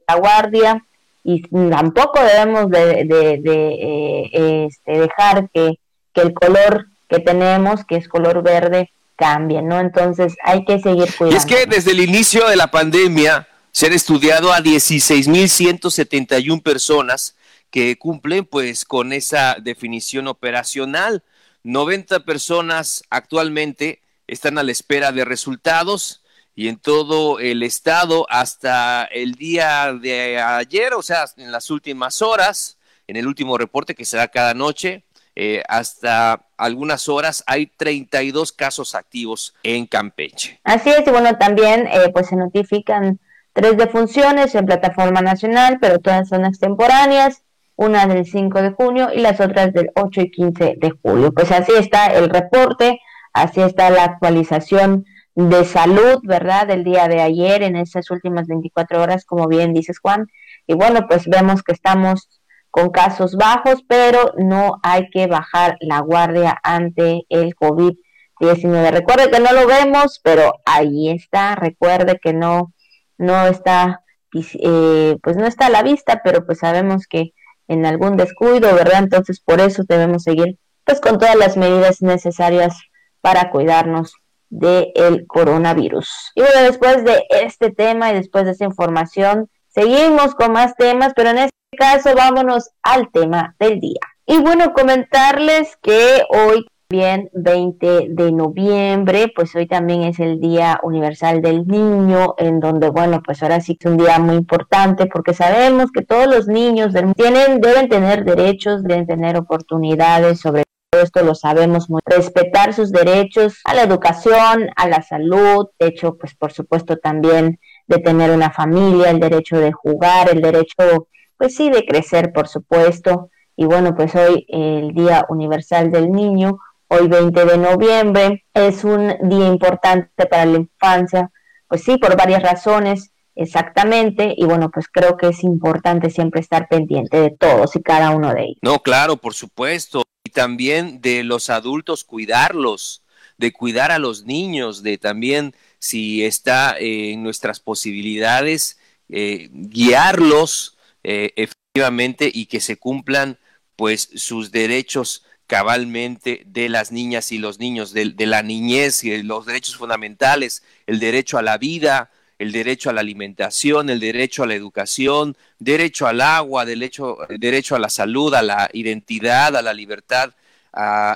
la 0.09 0.16
guardia 0.16 0.85
y 1.23 1.42
tampoco 1.71 2.21
debemos 2.21 2.71
de, 2.71 3.00
eh, 3.02 4.66
este, 4.66 4.99
dejar 4.99 5.49
que, 5.50 5.78
el 6.14 6.33
color 6.33 6.87
que 7.08 7.20
tenemos, 7.20 7.84
que 7.84 7.96
es 7.96 8.08
color 8.08 8.42
verde, 8.42 8.90
cambie, 9.16 9.62
¿no? 9.62 9.80
Entonces 9.80 10.36
hay 10.42 10.64
que 10.64 10.78
seguir 10.78 11.12
cuidando. 11.16 11.34
Y 11.34 11.36
es 11.36 11.46
que 11.46 11.66
desde 11.66 11.92
el 11.92 12.00
inicio 12.00 12.48
de 12.48 12.56
la 12.56 12.70
pandemia 12.70 13.48
se 13.72 13.86
han 13.86 13.92
estudiado 13.92 14.52
a 14.52 14.60
16.171 14.60 16.62
personas 16.62 17.36
que 17.70 17.98
cumplen 17.98 18.44
pues 18.44 18.84
con 18.84 19.12
esa 19.12 19.56
definición 19.60 20.28
operacional. 20.28 21.25
90 21.62 22.20
personas 22.20 23.02
actualmente 23.10 24.00
están 24.26 24.58
a 24.58 24.62
la 24.62 24.72
espera 24.72 25.12
de 25.12 25.25
resultados 25.25 26.22
y 26.54 26.68
en 26.68 26.78
todo 26.78 27.38
el 27.38 27.62
estado 27.62 28.26
hasta 28.30 29.04
el 29.04 29.34
día 29.34 29.92
de 29.92 30.40
ayer, 30.40 30.94
o 30.94 31.02
sea, 31.02 31.26
en 31.36 31.52
las 31.52 31.70
últimas 31.70 32.22
horas, 32.22 32.78
en 33.06 33.16
el 33.16 33.26
último 33.26 33.58
reporte 33.58 33.94
que 33.94 34.06
se 34.06 34.16
da 34.16 34.28
cada 34.28 34.54
noche, 34.54 35.04
eh, 35.37 35.62
hasta 35.69 36.47
algunas 36.57 37.11
horas 37.11 37.45
hay 37.47 37.66
32 37.66 38.52
casos 38.52 38.95
activos 38.95 39.55
en 39.62 39.87
Campeche. 39.87 40.59
Así 40.64 40.88
es, 40.88 41.07
y 41.07 41.11
bueno, 41.11 41.37
también 41.37 41.87
eh, 41.87 42.11
pues 42.12 42.28
se 42.28 42.37
notifican 42.37 43.21
tres 43.52 43.76
defunciones 43.76 44.55
en 44.55 44.64
plataforma 44.64 45.21
nacional, 45.21 45.78
pero 45.78 45.99
todas 45.99 46.28
son 46.28 46.47
extemporáneas, 46.47 47.43
una 47.76 48.07
del 48.07 48.25
5 48.25 48.62
de 48.62 48.71
junio 48.71 49.11
y 49.14 49.21
las 49.21 49.38
otras 49.40 49.75
del 49.75 49.90
8 49.95 50.23
y 50.23 50.31
15 50.31 50.75
de 50.78 50.90
julio. 51.02 51.33
Pues 51.33 51.52
así 51.52 51.73
está 51.78 52.07
el 52.07 52.31
reporte, 52.31 52.99
así 53.35 53.61
está 53.61 53.90
la 53.90 54.05
actualización 54.05 55.05
de 55.35 55.66
salud, 55.66 56.21
¿verdad? 56.23 56.66
Del 56.66 56.83
día 56.83 57.09
de 57.09 57.21
ayer, 57.21 57.62
en 57.62 57.76
esas 57.76 58.11
últimas 58.11 58.47
24 58.47 59.02
horas, 59.02 59.26
como 59.26 59.47
bien 59.49 59.75
dices 59.75 59.99
Juan. 59.99 60.26
Y 60.66 60.73
bueno, 60.73 61.07
pues 61.07 61.26
vemos 61.26 61.62
que 61.62 61.73
estamos 61.73 62.36
con 62.76 62.90
casos 62.90 63.37
bajos, 63.37 63.83
pero 63.88 64.35
no 64.37 64.80
hay 64.83 65.09
que 65.09 65.26
bajar 65.26 65.78
la 65.80 66.00
guardia 66.00 66.61
ante 66.62 67.25
el 67.30 67.56
COVID-19. 67.56 68.90
Recuerde 68.90 69.30
que 69.30 69.40
no 69.40 69.50
lo 69.54 69.66
vemos, 69.66 70.21
pero 70.23 70.52
ahí 70.66 71.09
está. 71.09 71.54
Recuerde 71.54 72.21
que 72.23 72.35
no, 72.35 72.75
no 73.16 73.47
está, 73.47 74.02
eh, 74.35 75.16
pues 75.23 75.38
no 75.38 75.47
está 75.47 75.66
a 75.66 75.71
la 75.71 75.83
vista, 75.83 76.21
pero 76.23 76.45
pues 76.45 76.59
sabemos 76.59 77.06
que 77.06 77.33
en 77.66 77.87
algún 77.87 78.18
descuido, 78.18 78.75
¿verdad? 78.75 79.04
Entonces 79.04 79.40
por 79.40 79.59
eso 79.61 79.85
debemos 79.88 80.25
seguir 80.25 80.59
pues 80.85 81.00
con 81.00 81.18
todas 81.18 81.37
las 81.37 81.56
medidas 81.56 82.02
necesarias 82.02 82.76
para 83.23 83.49
cuidarnos 83.49 84.16
del 84.50 85.26
coronavirus. 85.26 86.11
Y 86.35 86.42
bueno, 86.42 86.61
después 86.61 87.04
de 87.04 87.25
este 87.30 87.71
tema 87.71 88.11
y 88.11 88.16
después 88.16 88.45
de 88.45 88.50
esta 88.50 88.66
información, 88.66 89.49
seguimos 89.76 90.35
con 90.35 90.52
más 90.52 90.75
temas, 90.75 91.12
pero 91.14 91.30
en 91.30 91.38
este 91.38 91.52
caso 91.76 92.14
vámonos 92.16 92.71
al 92.83 93.11
tema 93.11 93.54
del 93.59 93.78
día. 93.78 94.00
Y 94.26 94.38
bueno, 94.40 94.73
comentarles 94.73 95.76
que 95.83 96.23
hoy 96.30 96.66
bien 96.88 97.28
20 97.35 98.06
de 98.09 98.33
noviembre, 98.33 99.33
pues 99.35 99.54
hoy 99.54 99.66
también 99.66 100.02
es 100.02 100.18
el 100.18 100.40
Día 100.40 100.80
Universal 100.83 101.42
del 101.42 101.66
Niño, 101.66 102.35
en 102.38 102.61
donde, 102.61 102.90
bueno, 102.90 103.23
pues 103.25 103.42
ahora 103.42 103.61
sí 103.61 103.76
que 103.76 103.88
es 103.88 103.92
un 103.92 103.99
día 103.99 104.18
muy 104.18 104.37
importante 104.37 105.06
porque 105.06 105.35
sabemos 105.35 105.90
que 105.92 106.02
todos 106.02 106.26
los 106.26 106.47
niños 106.47 106.95
tienen, 107.16 107.61
deben 107.61 107.88
tener 107.88 108.25
derechos, 108.25 108.83
deben 108.83 109.06
tener 109.06 109.37
oportunidades, 109.37 110.40
sobre 110.40 110.62
esto 110.92 111.23
lo 111.23 111.35
sabemos 111.35 111.90
muy, 111.90 112.00
respetar 112.06 112.73
sus 112.73 112.90
derechos 112.92 113.61
a 113.64 113.75
la 113.75 113.83
educación, 113.83 114.71
a 114.76 114.88
la 114.88 115.02
salud, 115.02 115.68
de 115.78 115.88
hecho, 115.88 116.16
pues 116.16 116.35
por 116.35 116.52
supuesto 116.52 116.97
también 116.97 117.59
de 117.87 117.99
tener 117.99 118.31
una 118.31 118.50
familia, 118.50 119.11
el 119.11 119.21
derecho 119.21 119.59
de 119.59 119.73
jugar, 119.73 120.28
el 120.31 120.40
derecho, 120.40 121.09
pues 121.37 121.55
sí, 121.55 121.71
de 121.71 121.85
crecer, 121.85 122.33
por 122.33 122.49
supuesto. 122.49 123.31
Y 123.57 123.64
bueno, 123.64 123.95
pues 123.95 124.14
hoy 124.14 124.45
el 124.49 124.93
Día 124.93 125.25
Universal 125.28 125.90
del 125.90 126.11
Niño, 126.11 126.59
hoy 126.88 127.09
20 127.09 127.45
de 127.45 127.59
noviembre, 127.59 128.45
es 128.52 128.85
un 128.85 129.14
día 129.28 129.47
importante 129.47 130.26
para 130.26 130.47
la 130.47 130.59
infancia, 130.59 131.31
pues 131.69 131.83
sí, 131.83 131.97
por 131.97 132.16
varias 132.16 132.43
razones, 132.43 133.12
exactamente, 133.35 134.35
y 134.37 134.45
bueno, 134.45 134.71
pues 134.71 134.87
creo 134.88 135.16
que 135.16 135.28
es 135.28 135.43
importante 135.43 136.11
siempre 136.11 136.40
estar 136.40 136.69
pendiente 136.69 137.21
de 137.21 137.31
todos 137.31 137.76
y 137.76 137.83
cada 137.83 138.11
uno 138.11 138.33
de 138.35 138.43
ellos. 138.43 138.59
No, 138.62 138.78
claro, 138.81 139.16
por 139.16 139.35
supuesto 139.35 140.02
y 140.26 140.31
también 140.31 141.00
de 141.00 141.23
los 141.23 141.50
adultos 141.50 142.02
cuidarlos, 142.02 143.05
de 143.38 143.52
cuidar 143.52 143.93
a 143.93 144.00
los 144.00 144.25
niños, 144.25 144.83
de 144.83 144.99
también 144.99 145.55
si 145.87 146.25
está 146.25 146.76
en 146.78 147.23
nuestras 147.23 147.61
posibilidades 147.61 148.78
eh, 149.09 149.49
guiarlos 149.52 150.76
eh, 151.05 151.33
efectivamente 151.37 152.28
y 152.33 152.47
que 152.47 152.61
se 152.61 152.76
cumplan 152.76 153.38
pues 153.76 154.09
sus 154.16 154.50
derechos 154.50 155.25
cabalmente 155.47 156.43
de 156.47 156.69
las 156.69 156.90
niñas 156.90 157.31
y 157.31 157.38
los 157.38 157.61
niños, 157.61 157.93
de, 157.93 158.14
la 158.19 158.43
niñez 158.43 159.05
y 159.05 159.23
los 159.23 159.47
derechos 159.47 159.76
fundamentales, 159.76 160.64
el 160.87 160.99
derecho 160.99 161.38
a 161.38 161.43
la 161.43 161.57
vida, 161.57 162.11
el 162.38 162.50
derecho 162.50 162.90
a 162.90 162.93
la 162.93 163.00
alimentación, 163.00 163.88
el 163.88 164.00
derecho 164.00 164.43
a 164.43 164.47
la 164.49 164.55
educación, 164.55 165.37
derecho 165.61 166.09
al 166.09 166.21
agua, 166.21 166.64
derecho, 166.64 167.19
derecho 167.28 167.76
a 167.76 167.78
la 167.78 167.90
salud, 167.90 168.35
a 168.35 168.43
la 168.43 168.69
identidad, 168.73 169.55
a 169.57 169.62
la 169.62 169.73
libertad 169.73 170.35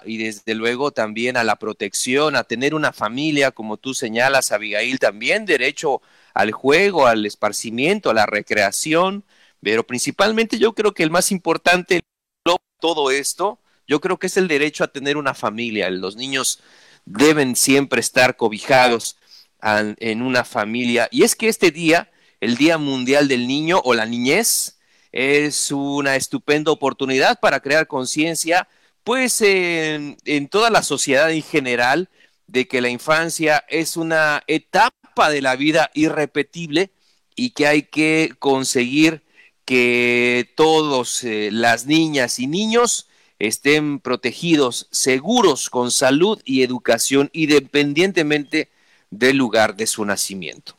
y 0.06 0.16
desde 0.18 0.54
luego 0.54 0.90
también 0.90 1.36
a 1.36 1.44
la 1.44 1.56
protección, 1.56 2.36
a 2.36 2.44
tener 2.44 2.74
una 2.74 2.92
familia, 2.92 3.50
como 3.50 3.76
tú 3.76 3.94
señalas, 3.94 4.52
Abigail, 4.52 4.98
también 4.98 5.44
derecho 5.44 6.00
al 6.34 6.52
juego, 6.52 7.06
al 7.06 7.26
esparcimiento, 7.26 8.10
a 8.10 8.14
la 8.14 8.26
recreación, 8.26 9.24
pero 9.62 9.86
principalmente 9.86 10.58
yo 10.58 10.74
creo 10.74 10.94
que 10.94 11.02
el 11.02 11.10
más 11.10 11.30
importante 11.32 11.96
de 11.96 12.56
todo 12.80 13.10
esto, 13.10 13.58
yo 13.86 14.00
creo 14.00 14.18
que 14.18 14.28
es 14.28 14.36
el 14.36 14.48
derecho 14.48 14.84
a 14.84 14.88
tener 14.88 15.16
una 15.16 15.34
familia. 15.34 15.90
Los 15.90 16.16
niños 16.16 16.60
deben 17.04 17.56
siempre 17.56 18.00
estar 18.00 18.36
cobijados 18.36 19.16
en 19.62 20.22
una 20.22 20.44
familia. 20.44 21.08
Y 21.10 21.24
es 21.24 21.36
que 21.36 21.48
este 21.48 21.70
día 21.70 22.10
el 22.40 22.56
Día 22.56 22.78
Mundial 22.78 23.28
del 23.28 23.46
Niño 23.46 23.80
o 23.84 23.92
la 23.92 24.06
Niñez 24.06 24.78
es 25.12 25.70
una 25.70 26.16
estupenda 26.16 26.72
oportunidad 26.72 27.38
para 27.38 27.60
crear 27.60 27.86
conciencia, 27.86 28.66
pues 29.04 29.40
en, 29.40 30.16
toda 30.48 30.70
la 30.70 30.82
sociedad 30.82 31.30
en 31.30 31.42
general, 31.42 32.08
de 32.46 32.66
que 32.66 32.80
la 32.80 32.88
infancia 32.88 33.64
es 33.68 33.96
una 33.96 34.42
etapa 34.46 35.30
de 35.30 35.40
la 35.40 35.56
vida 35.56 35.90
irrepetible 35.94 36.90
y 37.36 37.50
que 37.50 37.66
hay 37.66 37.82
que 37.82 38.32
conseguir 38.38 39.22
que 39.64 40.52
todos 40.56 41.22
eh, 41.22 41.50
las 41.52 41.86
niñas 41.86 42.40
y 42.40 42.48
niños 42.48 43.08
estén 43.38 44.00
protegidos, 44.00 44.88
seguros, 44.90 45.70
con 45.70 45.90
salud 45.90 46.40
y 46.44 46.62
educación, 46.62 47.30
independientemente 47.32 48.68
del 49.10 49.36
lugar 49.36 49.76
de 49.76 49.86
su 49.86 50.04
nacimiento. 50.04 50.76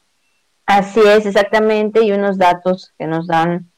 Así 0.65 0.99
es, 1.01 1.25
exactamente, 1.25 2.03
y 2.03 2.11
unos 2.11 2.37
datos 2.37 2.93
que 2.97 3.07
nos 3.07 3.27
dan 3.27 3.70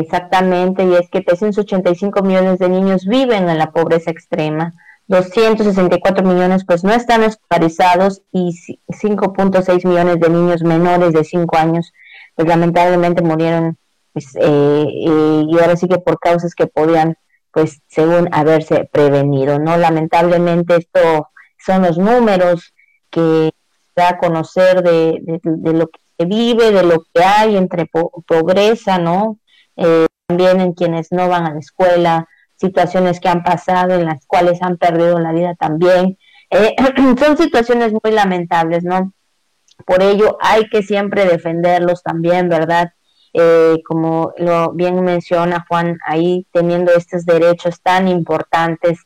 exactamente, 0.00 0.84
y 0.84 0.94
es 0.94 1.08
que 1.10 1.20
385 1.20 2.22
millones 2.22 2.58
de 2.58 2.68
niños 2.68 3.06
viven 3.06 3.48
en 3.48 3.58
la 3.58 3.70
pobreza 3.70 4.10
extrema, 4.10 4.74
264 5.10 6.24
millones 6.24 6.64
pues 6.64 6.84
no 6.84 6.92
están 6.92 7.24
escolarizados 7.24 8.22
y 8.32 8.56
5.6 8.88 9.86
millones 9.86 10.20
de 10.20 10.28
niños 10.30 10.62
menores 10.62 11.12
de 11.12 11.24
5 11.24 11.56
años 11.56 11.92
pues 12.36 12.46
lamentablemente 12.46 13.20
murieron 13.20 13.76
pues, 14.12 14.28
eh, 14.36 14.84
y 14.88 15.58
ahora 15.58 15.74
sí 15.74 15.88
que 15.88 15.98
por 15.98 16.20
causas 16.20 16.54
que 16.54 16.68
podían 16.68 17.16
pues 17.52 17.80
según 17.88 18.28
haberse 18.32 18.88
prevenido, 18.92 19.58
¿no? 19.58 19.76
Lamentablemente 19.76 20.76
esto 20.76 21.28
son 21.58 21.82
los 21.82 21.98
números 21.98 22.72
que 23.10 23.50
da 23.96 24.10
a 24.10 24.18
conocer 24.18 24.84
de, 24.84 25.40
lo 25.42 25.88
que 25.88 26.00
se 26.18 26.24
vive, 26.26 26.70
de 26.70 26.84
lo 26.84 27.02
que 27.12 27.24
hay 27.24 27.56
entre 27.56 27.86
pobreza, 28.26 28.98
¿no? 28.98 29.39
Eh, 29.80 30.06
también 30.26 30.60
en 30.60 30.74
quienes 30.74 31.10
no 31.10 31.28
van 31.28 31.46
a 31.46 31.54
la 31.54 31.58
escuela, 31.58 32.28
situaciones 32.54 33.18
que 33.18 33.28
han 33.28 33.42
pasado 33.42 33.94
en 33.94 34.04
las 34.04 34.24
cuales 34.26 34.62
han 34.62 34.76
perdido 34.76 35.18
la 35.18 35.32
vida 35.32 35.56
también. 35.56 36.18
Eh, 36.50 36.76
son 37.18 37.36
situaciones 37.36 37.92
muy 37.92 38.12
lamentables, 38.12 38.84
¿no? 38.84 39.12
Por 39.86 40.02
ello 40.02 40.36
hay 40.40 40.68
que 40.68 40.82
siempre 40.82 41.24
defenderlos 41.24 42.02
también, 42.02 42.48
¿verdad? 42.48 42.92
Eh, 43.32 43.80
como 43.86 44.32
lo 44.36 44.72
bien 44.72 45.02
menciona 45.02 45.64
Juan, 45.68 45.98
ahí 46.06 46.46
teniendo 46.52 46.92
estos 46.92 47.24
derechos 47.24 47.80
tan 47.80 48.08
importantes 48.08 48.98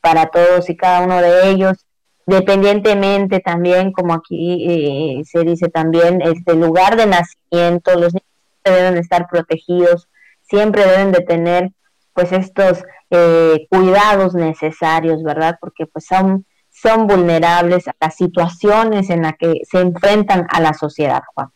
para 0.00 0.26
todos 0.26 0.70
y 0.70 0.76
cada 0.76 1.04
uno 1.04 1.20
de 1.20 1.50
ellos, 1.50 1.86
dependientemente 2.26 3.40
también, 3.40 3.92
como 3.92 4.14
aquí 4.14 4.64
eh, 4.68 5.22
se 5.24 5.40
dice 5.40 5.68
también, 5.68 6.22
este 6.22 6.54
lugar 6.54 6.96
de 6.96 7.06
nacimiento, 7.06 7.92
los 7.94 8.14
niños 8.14 8.26
deben 8.64 8.96
estar 8.96 9.26
protegidos, 9.28 10.08
siempre 10.52 10.84
deben 10.84 11.12
de 11.12 11.22
tener 11.22 11.70
pues 12.12 12.30
estos 12.30 12.84
eh, 13.10 13.66
cuidados 13.70 14.34
necesarios, 14.34 15.22
¿verdad? 15.22 15.56
Porque 15.58 15.86
pues 15.86 16.04
son, 16.04 16.44
son 16.70 17.06
vulnerables 17.06 17.88
a 17.88 17.96
las 17.98 18.16
situaciones 18.16 19.08
en 19.08 19.22
las 19.22 19.32
que 19.38 19.62
se 19.70 19.80
enfrentan 19.80 20.46
a 20.50 20.60
la 20.60 20.74
sociedad, 20.74 21.22
Juan. 21.34 21.48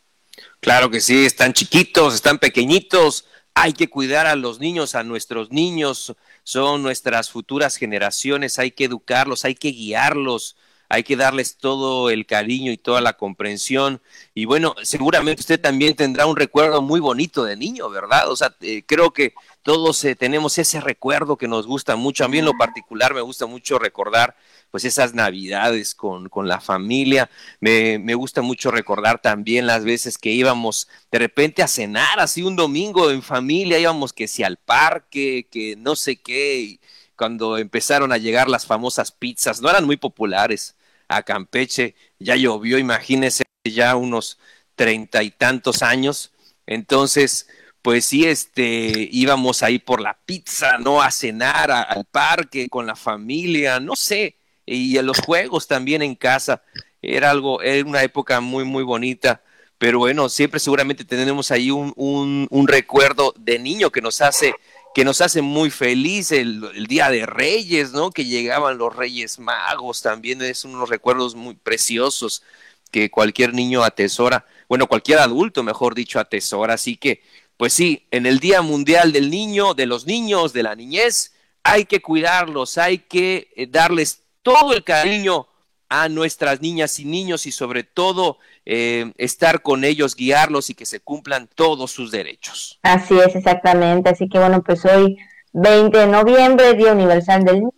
Claro 0.61 0.89
que 0.89 1.01
sí, 1.01 1.27
están 1.27 1.53
chiquitos, 1.53 2.15
están 2.15 2.39
pequeñitos, 2.39 3.27
hay 3.55 3.75
que 3.75 3.91
cuidar 3.91 4.27
a 4.27 4.35
los 4.35 4.61
niños, 4.61 4.95
a 4.95 5.03
nuestros 5.03 5.53
niños, 5.53 6.17
son 6.43 6.83
nuestras 6.83 7.31
futuras 7.31 7.77
generaciones, 7.77 8.59
hay 8.59 8.71
que 8.71 8.85
educarlos, 8.85 9.45
hay 9.45 9.55
que 9.55 9.73
guiarlos, 9.73 10.57
hay 10.89 11.03
que 11.03 11.17
darles 11.17 11.57
todo 11.57 12.11
el 12.11 12.27
cariño 12.27 12.73
y 12.73 12.77
toda 12.77 13.01
la 13.01 13.15
comprensión. 13.15 14.01
Y 14.35 14.45
bueno, 14.45 14.75
seguramente 14.83 15.41
usted 15.41 15.61
también 15.61 15.95
tendrá 15.95 16.27
un 16.27 16.37
recuerdo 16.37 16.83
muy 16.83 17.01
bonito 17.01 17.45
de 17.45 17.57
niño, 17.57 17.89
¿verdad? 17.91 18.31
O 18.31 18.37
sea, 18.37 18.55
eh, 18.61 18.83
creo 18.87 19.13
que 19.13 19.35
todos 19.63 20.05
eh, 20.05 20.15
tenemos 20.15 20.59
ese 20.59 20.81
recuerdo 20.81 21.37
que 21.37 21.49
nos 21.49 21.67
gusta 21.67 21.97
mucho. 21.97 22.25
A 22.25 22.29
mí 22.29 22.39
en 22.39 22.45
lo 22.45 22.57
particular 22.57 23.15
me 23.15 23.21
gusta 23.21 23.47
mucho 23.47 23.79
recordar 23.81 24.37
pues 24.71 24.85
esas 24.85 25.15
navidades 25.15 25.95
con, 25.95 26.29
con 26.29 26.47
la 26.47 26.61
familia. 26.61 27.29
Me, 27.61 27.99
me, 27.99 28.15
gusta 28.15 28.43
mucho 28.43 28.71
recordar 28.71 29.21
también 29.21 29.67
las 29.67 29.85
veces 29.85 30.19
que 30.19 30.31
íbamos 30.31 30.89
de 31.11 31.19
repente 31.19 31.63
a 31.63 31.69
cenar 31.69 32.21
así 32.21 32.43
un 32.43 32.55
domingo 32.57 33.11
en 33.11 33.23
familia, 33.23 33.79
íbamos 33.79 34.13
que 34.13 34.29
si 34.29 34.43
al 34.45 34.57
parque, 34.57 35.49
que 35.51 35.75
no 35.77 35.97
sé 35.97 36.17
qué, 36.17 36.79
cuando 37.17 37.59
empezaron 37.59 38.13
a 38.13 38.19
llegar 38.19 38.49
las 38.49 38.67
famosas 38.67 39.11
pizzas, 39.11 39.61
no 39.61 39.71
eran 39.71 39.85
muy 39.85 39.97
populares 39.97 40.76
a 41.09 41.23
Campeche, 41.23 41.95
ya 42.19 42.37
llovió, 42.37 42.79
imagínese, 42.79 43.45
ya 43.65 43.97
unos 43.97 44.39
treinta 44.75 45.23
y 45.23 45.31
tantos 45.31 45.83
años, 45.83 46.33
entonces, 46.67 47.49
pues 47.83 48.05
sí, 48.07 48.27
este, 48.27 49.09
íbamos 49.13 49.63
ahí 49.63 49.79
por 49.79 50.01
la 50.01 50.19
pizza, 50.27 50.79
¿no? 50.79 51.01
A 51.03 51.11
cenar 51.11 51.71
al 51.71 52.05
parque 52.07 52.69
con 52.69 52.87
la 52.87 52.97
familia, 52.97 53.81
no 53.81 53.97
sé, 53.97 54.37
y 54.67 54.99
a 54.99 55.03
los 55.03 55.21
juegos 55.21 55.67
también 55.67 56.03
en 56.03 56.15
casa, 56.15 56.63
era 57.01 57.31
algo, 57.31 57.63
era 57.63 57.87
una 57.87 58.03
época 58.03 58.41
muy, 58.41 58.65
muy 58.65 58.83
bonita, 58.83 59.43
pero 59.79 59.99
bueno, 59.99 60.29
siempre 60.29 60.59
seguramente 60.59 61.05
tenemos 61.05 61.51
ahí 61.51 61.71
un 61.71 62.67
recuerdo 62.67 63.35
de 63.39 63.59
niño 63.59 63.91
que 63.91 64.01
nos 64.01 64.21
hace 64.21 64.55
que 64.97 65.05
nos 65.05 65.21
hace 65.21 65.43
muy 65.43 65.69
feliz 65.69 66.33
el, 66.33 66.87
Día 66.89 67.11
de 67.11 67.27
Reyes, 67.27 67.93
¿no? 67.93 68.11
Que 68.11 68.25
llegaban 68.25 68.79
los 68.79 68.97
Reyes 68.97 69.39
Magos, 69.39 70.01
también 70.01 70.41
es 70.41 70.65
unos 70.65 70.89
recuerdos 70.89 71.35
muy 71.35 71.53
preciosos 71.53 72.43
que 72.91 73.11
cualquier 73.11 73.53
niño 73.53 73.85
atesora, 73.85 74.47
bueno, 74.71 74.87
cualquier 74.87 75.19
adulto, 75.19 75.63
mejor 75.63 75.95
dicho, 75.95 76.19
atesora. 76.19 76.73
Así 76.73 76.97
que, 76.97 77.23
pues 77.59 77.75
sí, 77.75 78.07
en 78.11 78.25
el 78.25 78.41
Día 78.41 78.63
Mundial 78.63 79.13
del 79.13 79.31
Niño, 79.31 79.75
de 79.75 79.85
los 79.85 80.07
niños, 80.07 80.55
de 80.55 80.63
la 80.63 80.75
niñez, 80.75 81.35
hay 81.63 81.85
que 81.85 82.01
cuidarlos, 82.01 82.79
hay 82.79 82.97
que 82.97 83.53
eh, 83.55 83.67
darles 83.67 84.23
todo 84.41 84.73
el 84.73 84.83
cariño 84.83 85.47
a 85.91 86.09
nuestras 86.09 86.63
niñas 86.63 86.99
y 87.01 87.05
niños 87.05 87.45
y 87.45 87.53
sobre 87.53 87.85
todo 87.85 88.39
eh, 88.69 89.13
estar 89.17 89.63
con 89.63 89.85
ellos, 89.85 90.17
guiarlos 90.17 90.71
y 90.71 90.75
que 90.75 90.87
se 90.87 90.99
cumplan 90.99 91.49
todos 91.55 91.93
sus 91.93 92.11
derechos. 92.11 92.81
Así 92.83 93.17
es, 93.17 93.37
exactamente. 93.37 94.11
Así 94.11 94.29
que 94.29 94.41
bueno, 94.41 94.63
pues 94.65 94.85
hoy 94.85 95.17
20 95.53 95.97
de 95.97 96.07
noviembre, 96.09 96.75
Día 96.75 96.93
Universal 96.93 97.45
del 97.45 97.61
Niño. 97.61 97.71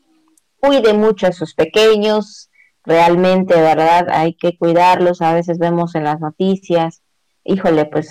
Cuide 0.60 0.94
mucho 0.94 1.26
a 1.26 1.32
sus 1.32 1.54
pequeños, 1.54 2.50
realmente, 2.84 3.54
¿verdad? 3.54 4.08
Hay 4.10 4.34
que 4.34 4.56
cuidarlos. 4.56 5.20
A 5.20 5.34
veces 5.34 5.58
vemos 5.58 5.94
en 5.94 6.04
las 6.04 6.20
noticias, 6.20 7.02
híjole, 7.44 7.84
pues 7.84 8.10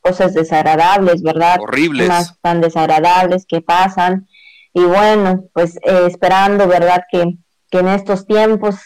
cosas 0.00 0.34
desagradables, 0.34 1.22
¿verdad? 1.22 1.56
Horribles. 1.60 2.08
Más 2.08 2.38
tan 2.42 2.60
desagradables 2.60 3.46
que 3.46 3.62
pasan. 3.62 4.28
Y 4.74 4.82
bueno, 4.82 5.46
pues 5.54 5.76
eh, 5.76 6.04
esperando, 6.06 6.68
¿verdad? 6.68 7.04
Que, 7.10 7.38
que 7.70 7.78
en 7.78 7.88
estos 7.88 8.26
tiempos 8.26 8.76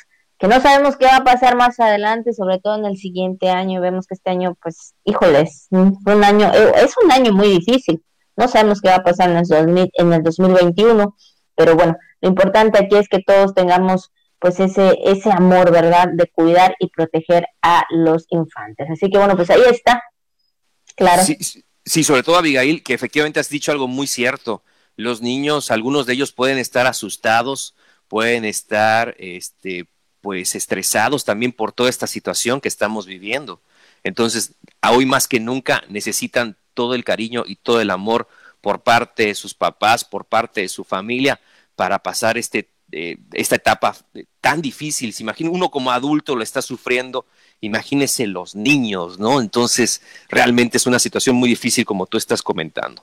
que 0.43 0.49
no 0.49 0.61
sabemos 0.61 0.97
qué 0.97 1.07
va 1.07 1.19
a 1.19 1.25
pasar 1.25 1.55
más 1.55 1.79
adelante, 1.79 2.33
sobre 2.33 2.59
todo 2.59 2.77
en 2.77 2.85
el 2.85 2.97
siguiente 2.97 3.49
año. 3.49 3.81
Vemos 3.81 4.09
que 4.09 4.15
este 4.15 4.31
año, 4.31 4.59
pues, 4.61 4.93
híjoles, 5.05 5.69
fue 5.71 6.17
un 6.17 6.25
año, 6.25 6.51
eh, 6.53 6.73
es 6.83 6.95
un 7.01 7.13
año 7.13 7.33
muy 7.33 7.47
difícil. 7.47 8.03
No 8.37 8.49
sabemos 8.49 8.81
qué 8.81 8.89
va 8.89 8.97
a 8.97 9.05
pasar 9.05 9.31
en 9.31 9.37
el, 9.37 9.91
en 9.93 10.13
el 10.13 10.23
2021, 10.25 11.15
pero 11.55 11.77
bueno, 11.77 11.97
lo 12.21 12.29
importante 12.29 12.77
aquí 12.77 12.97
es 12.97 13.09
que 13.09 13.23
todos 13.23 13.55
tengamos 13.55 14.11
pues 14.41 14.59
ese, 14.59 14.99
ese 15.05 15.31
amor, 15.31 15.71
¿verdad?, 15.71 16.09
de 16.13 16.27
cuidar 16.27 16.75
y 16.81 16.89
proteger 16.89 17.47
a 17.63 17.85
los 17.91 18.27
infantes. 18.31 18.89
Así 18.91 19.11
que 19.11 19.19
bueno, 19.19 19.37
pues 19.37 19.49
ahí 19.49 19.63
está. 19.71 20.03
Claro. 20.97 21.23
Sí, 21.23 21.39
sí, 21.85 22.03
sobre 22.03 22.25
todo 22.25 22.37
Abigail, 22.37 22.83
que 22.83 22.95
efectivamente 22.95 23.39
has 23.39 23.49
dicho 23.49 23.71
algo 23.71 23.87
muy 23.87 24.09
cierto. 24.09 24.65
Los 24.97 25.23
niños, 25.23 25.71
algunos 25.71 26.07
de 26.07 26.15
ellos 26.15 26.33
pueden 26.33 26.59
estar 26.59 26.89
asustados, 26.89 27.77
pueden 28.09 28.45
estar 28.45 29.15
este, 29.19 29.87
pues 30.23 30.55
estresados 30.55 31.25
también 31.27 31.53
por 31.53 31.73
toda 31.73 31.91
esta 31.91 32.07
situación 32.07 32.61
que 32.61 32.69
estamos 32.69 33.07
viviendo. 33.07 33.61
Entonces, 34.05 34.53
hoy 34.89 35.05
más 35.05 35.29
que 35.29 35.41
nunca 35.41 35.85
necesitan 35.89 36.57
todo 36.75 36.95
el 36.95 37.05
cariño 37.05 37.45
y 37.47 37.57
todo 37.57 37.81
el 37.81 37.91
amor 37.91 38.29
por 38.61 38.81
parte 38.81 39.27
de 39.27 39.35
sus 39.35 39.53
papás, 39.53 40.05
por 40.05 40.25
parte 40.25 40.63
de 40.63 40.69
su 40.69 40.85
familia, 40.85 41.41
para 41.77 41.99
pasar 41.99 42.39
este, 42.39 42.69
eh, 42.93 43.19
esta 43.33 43.57
etapa 43.57 43.95
tan 44.41 44.63
difícil. 44.63 45.13
Se 45.13 45.23
imagina 45.23 45.51
uno 45.51 45.71
como 45.71 45.91
adulto 45.91 46.37
lo 46.37 46.43
está 46.43 46.63
sufriendo, 46.63 47.27
imagínese 47.61 48.27
los 48.27 48.55
niños, 48.55 49.19
¿no? 49.19 49.41
Entonces, 49.41 50.03
realmente 50.29 50.77
es 50.77 50.87
una 50.87 50.99
situación 50.99 51.37
muy 51.37 51.49
difícil 51.49 51.85
como 51.85 52.07
tú 52.07 52.17
estás 52.17 52.43
comentando. 52.43 53.03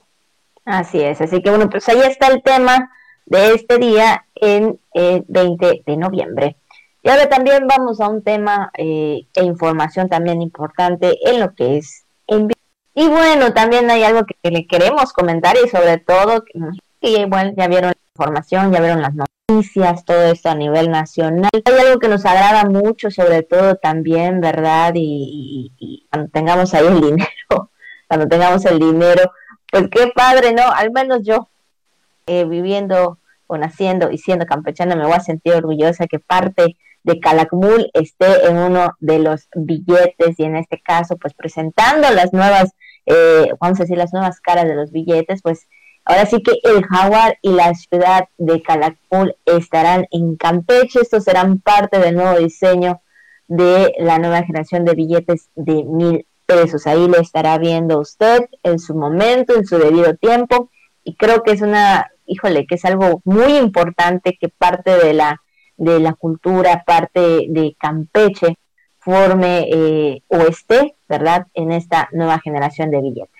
Así 0.64 1.00
es, 1.00 1.20
así 1.20 1.42
que 1.42 1.50
bueno, 1.50 1.68
pues 1.68 1.88
ahí 1.88 2.00
está 2.00 2.28
el 2.28 2.42
tema 2.42 2.90
de 3.26 3.54
este 3.54 3.78
día 3.78 4.24
en 4.34 4.78
el 4.92 5.24
20 5.28 5.82
de 5.86 5.96
noviembre. 5.96 6.56
Y 7.02 7.08
ahora 7.08 7.28
también 7.28 7.66
vamos 7.66 8.00
a 8.00 8.08
un 8.08 8.22
tema 8.22 8.70
eh, 8.76 9.26
e 9.34 9.44
información 9.44 10.08
también 10.08 10.42
importante 10.42 11.18
en 11.28 11.40
lo 11.40 11.54
que 11.54 11.78
es 11.78 12.04
envío. 12.26 12.54
Y 12.94 13.08
bueno, 13.08 13.54
también 13.54 13.90
hay 13.90 14.02
algo 14.02 14.24
que, 14.26 14.50
le 14.50 14.66
queremos 14.66 15.12
comentar 15.12 15.56
y 15.56 15.68
sobre 15.68 15.98
todo, 15.98 16.44
que 17.00 17.26
bueno, 17.26 17.52
ya 17.56 17.68
vieron 17.68 17.90
la 17.90 17.96
información, 18.14 18.72
ya 18.72 18.80
vieron 18.80 19.00
las 19.00 19.14
noticias, 19.14 20.04
todo 20.04 20.24
esto 20.24 20.50
a 20.50 20.54
nivel 20.54 20.90
nacional. 20.90 21.48
Hay 21.64 21.74
algo 21.86 21.98
que 21.98 22.08
nos 22.08 22.26
agrada 22.26 22.64
mucho, 22.64 23.10
sobre 23.10 23.42
todo 23.42 23.76
también, 23.76 24.40
¿verdad? 24.40 24.92
Y, 24.94 26.06
cuando 26.10 26.30
tengamos 26.30 26.74
ahí 26.74 26.86
el 26.86 27.00
dinero, 27.00 27.70
cuando 28.08 28.28
tengamos 28.28 28.64
el 28.66 28.78
dinero. 28.78 29.32
Pues 29.70 29.88
qué 29.90 30.12
padre, 30.14 30.52
¿no? 30.52 30.64
Al 30.64 30.90
menos 30.90 31.20
yo, 31.24 31.48
eh, 32.26 32.44
viviendo 32.44 33.18
o 33.46 33.56
naciendo 33.56 34.10
y 34.10 34.18
siendo 34.18 34.46
campechana, 34.46 34.96
me 34.96 35.04
voy 35.04 35.14
a 35.14 35.20
sentir 35.20 35.54
orgullosa 35.54 36.06
que 36.06 36.18
parte 36.18 36.76
de 37.02 37.18
Calakmul 37.20 37.90
esté 37.94 38.46
en 38.46 38.56
uno 38.58 38.94
de 39.00 39.18
los 39.18 39.48
billetes 39.54 40.38
y 40.38 40.44
en 40.44 40.56
este 40.56 40.80
caso, 40.80 41.16
pues 41.16 41.34
presentando 41.34 42.10
las 42.10 42.32
nuevas, 42.32 42.72
eh, 43.06 43.50
vamos 43.60 43.80
a 43.80 43.84
decir, 43.84 43.96
las 43.96 44.12
nuevas 44.12 44.40
caras 44.40 44.66
de 44.66 44.74
los 44.74 44.92
billetes, 44.92 45.42
pues 45.42 45.66
ahora 46.04 46.26
sí 46.26 46.42
que 46.42 46.58
el 46.62 46.84
jaguar 46.84 47.38
y 47.42 47.50
la 47.50 47.74
ciudad 47.74 48.28
de 48.38 48.62
Calakmul 48.62 49.36
estarán 49.46 50.06
en 50.10 50.36
Campeche, 50.36 51.00
estos 51.00 51.24
serán 51.24 51.58
parte 51.60 51.98
del 51.98 52.16
nuevo 52.16 52.38
diseño 52.38 53.00
de 53.48 53.94
la 53.98 54.18
nueva 54.18 54.42
generación 54.44 54.84
de 54.84 54.94
billetes 54.94 55.48
de 55.56 55.82
mil 55.84 56.26
pesos. 56.46 56.86
Ahí 56.86 57.08
lo 57.08 57.18
estará 57.18 57.58
viendo 57.58 57.98
usted 57.98 58.48
en 58.62 58.78
su 58.78 58.94
momento, 58.94 59.56
en 59.56 59.66
su 59.66 59.76
debido 59.78 60.14
tiempo. 60.14 60.70
Y 61.02 61.16
creo 61.16 61.42
que 61.42 61.52
es 61.52 61.60
una, 61.62 62.10
híjole, 62.26 62.66
que 62.66 62.76
es 62.76 62.84
algo 62.84 63.22
muy 63.24 63.56
importante 63.56 64.36
que 64.40 64.48
parte 64.48 64.96
de 64.96 65.14
la 65.14 65.40
de 65.80 65.98
la 65.98 66.12
cultura, 66.12 66.84
parte 66.84 67.46
de 67.48 67.74
Campeche, 67.80 68.58
forme 68.98 69.66
eh, 69.72 70.22
o 70.28 70.42
esté, 70.42 70.94
¿verdad?, 71.08 71.46
en 71.54 71.72
esta 71.72 72.08
nueva 72.12 72.38
generación 72.38 72.90
de 72.90 73.00
billetes. 73.00 73.30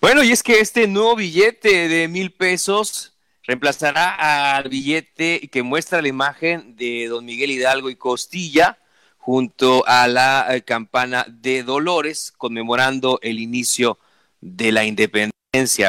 Bueno, 0.00 0.22
y 0.22 0.32
es 0.32 0.42
que 0.42 0.60
este 0.60 0.88
nuevo 0.88 1.14
billete 1.14 1.88
de 1.88 2.08
mil 2.08 2.32
pesos 2.32 3.12
reemplazará 3.42 4.56
al 4.56 4.70
billete 4.70 5.48
que 5.52 5.62
muestra 5.62 6.00
la 6.00 6.08
imagen 6.08 6.74
de 6.74 7.06
don 7.08 7.26
Miguel 7.26 7.50
Hidalgo 7.50 7.90
y 7.90 7.96
Costilla 7.96 8.78
junto 9.18 9.86
a 9.86 10.08
la 10.08 10.46
eh, 10.48 10.62
campana 10.62 11.26
de 11.28 11.62
Dolores, 11.62 12.32
conmemorando 12.34 13.18
el 13.22 13.40
inicio 13.40 13.98
de 14.40 14.72
la 14.72 14.84
independencia 14.84 15.36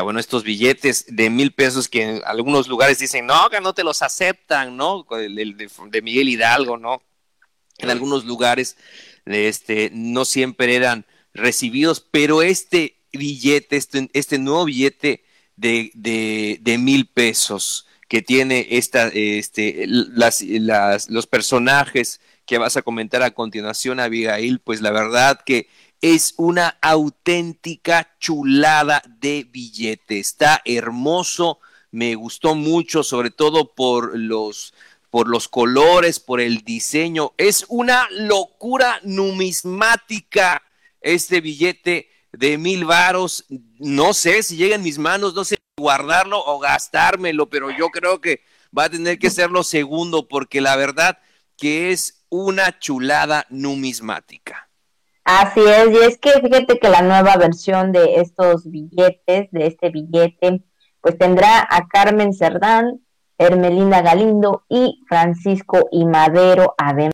bueno, 0.04 0.20
estos 0.20 0.44
billetes 0.44 1.06
de 1.08 1.30
mil 1.30 1.52
pesos 1.52 1.88
que 1.88 2.04
en 2.04 2.22
algunos 2.26 2.68
lugares 2.68 3.00
dicen, 3.00 3.26
no, 3.26 3.50
que 3.50 3.62
no 3.62 3.74
te 3.74 3.84
los 3.84 4.02
aceptan, 4.02 4.78
¿no? 4.78 5.06
De, 5.10 6.02
Miguel 6.02 6.30
Hidalgo, 6.30 6.78
¿no? 6.78 7.02
En 7.78 7.90
algunos 7.90 8.26
lugares 8.26 8.78
este, 9.26 9.92
no 9.94 10.26
siempre 10.26 10.76
eran 10.76 11.06
recibidos, 11.34 12.00
pero 12.00 12.42
este 12.42 12.98
billete, 13.12 13.78
este, 13.78 14.10
este 14.14 14.40
nuevo 14.40 14.66
billete 14.66 15.24
de, 15.56 15.92
de, 15.94 16.78
mil 16.78 17.08
pesos 17.08 17.88
que 18.08 18.22
tiene 18.22 18.68
esta, 18.72 19.08
este, 19.08 19.86
las, 19.88 21.10
los 21.10 21.28
personajes 21.28 22.22
que 22.46 22.58
vas 22.58 22.78
a 22.78 22.82
comentar 22.82 23.24
a 23.24 23.32
continuación, 23.32 24.00
Abigail, 24.00 24.60
pues 24.60 24.82
la 24.82 24.92
verdad 24.92 25.42
que 25.46 25.68
es 26.02 26.34
una 26.38 26.78
auténtica 26.82 28.16
chulada 28.20 29.02
de 29.20 29.48
billete. 29.50 30.20
Está 30.20 30.62
hermoso, 30.66 31.60
me 31.92 32.16
gustó 32.16 32.56
mucho, 32.56 33.04
sobre 33.04 33.32
todo 33.32 33.74
por 33.74 34.18
los 34.18 34.74
por 35.10 35.30
los 35.30 35.48
colores, 35.48 36.20
por 36.20 36.42
el 36.42 36.64
diseño. 36.64 37.34
Es 37.38 37.66
una 37.70 38.08
locura 38.12 39.00
numismática 39.04 40.64
este 41.02 41.42
billete 41.42 42.10
de 42.34 42.58
mil 42.58 42.86
varos. 42.86 43.46
No 43.80 44.14
sé 44.14 44.44
si 44.44 44.58
llega 44.58 44.76
en 44.76 44.84
mis 44.84 44.98
manos, 44.98 45.34
no 45.34 45.46
sé 45.46 45.58
guardarlo 45.78 46.44
o 46.44 46.60
gastármelo, 46.60 47.50
pero 47.50 47.72
yo 47.72 47.90
creo 47.90 48.20
que 48.20 48.42
va 48.78 48.86
a 48.86 48.90
tener 48.90 49.18
que 49.18 49.30
ser 49.30 49.50
lo 49.50 49.64
segundo 49.64 50.28
porque 50.28 50.62
la 50.62 50.76
verdad 50.76 51.20
que 51.56 51.92
es 51.92 52.26
una 52.30 52.78
chulada 52.80 53.46
numismática. 53.50 54.67
Así 55.30 55.60
es, 55.60 55.92
y 55.92 55.98
es 56.06 56.18
que 56.20 56.32
fíjate 56.40 56.80
que 56.80 56.88
la 56.88 57.02
nueva 57.02 57.36
versión 57.36 57.92
de 57.92 58.22
estos 58.22 58.72
billetes, 58.72 59.52
de 59.52 59.68
este 59.68 59.90
billete, 59.90 60.63
pues 61.02 61.18
tendrá 61.18 61.68
a 61.70 61.86
Carmen 61.90 62.34
Cerdán, 62.34 63.02
Hermelinda 63.38 64.02
Galindo 64.02 64.63
y 64.70 65.04
Francisco 65.10 65.90
y 65.92 66.06
Madero, 66.06 66.76
además, 66.78 67.12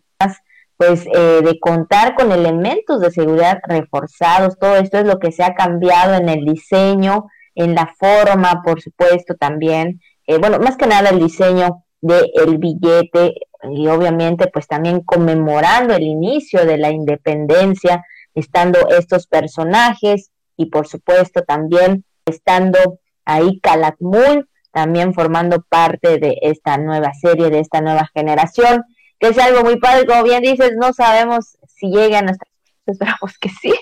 pues 0.77 1.07
eh, 1.07 1.41
de 1.43 1.59
contar 1.59 2.13
con 2.13 2.31
elementos 2.31 3.01
de 3.01 3.09
seguridad 3.09 3.57
reforzados, 3.67 4.59
todo 4.59 4.75
esto 4.75 4.99
es 4.99 5.05
lo 5.05 5.17
que 5.17 5.31
se 5.31 5.43
ha 5.43 5.55
cambiado 5.55 6.13
en 6.13 6.29
el 6.29 6.45
diseño, 6.45 7.25
en 7.55 7.73
la 7.73 7.95
forma, 7.97 8.61
por 8.63 8.79
supuesto, 8.79 9.33
también, 9.33 10.01
eh, 10.27 10.37
bueno, 10.37 10.59
más 10.59 10.77
que 10.77 10.85
nada 10.85 11.09
el 11.09 11.19
diseño 11.19 11.83
del 11.99 12.59
billete, 12.59 13.33
y 13.71 13.87
obviamente 13.87 14.47
pues 14.47 14.67
también 14.67 15.01
conmemorando 15.01 15.95
el 15.95 16.03
inicio 16.03 16.65
de 16.65 16.77
la 16.77 16.91
independencia, 16.91 18.03
estando 18.35 18.89
estos 18.89 19.27
personajes 19.27 20.31
y 20.57 20.67
por 20.67 20.87
supuesto 20.87 21.43
también 21.43 22.03
estando 22.25 22.99
ahí 23.25 23.59
Calakmul, 23.59 24.49
también 24.71 25.13
formando 25.13 25.63
parte 25.69 26.17
de 26.17 26.37
esta 26.41 26.77
nueva 26.77 27.13
serie, 27.13 27.49
de 27.49 27.59
esta 27.59 27.81
nueva 27.81 28.09
generación, 28.13 28.83
que 29.19 29.29
es 29.29 29.37
algo 29.37 29.63
muy 29.63 29.77
padre, 29.77 30.05
como 30.05 30.23
bien 30.23 30.41
dices, 30.41 30.73
no 30.79 30.93
sabemos 30.93 31.57
si 31.67 31.87
llega 31.87 32.19
a 32.19 32.21
nuestras 32.23 32.51
esperamos 32.85 33.37
que 33.39 33.49
sí, 33.49 33.73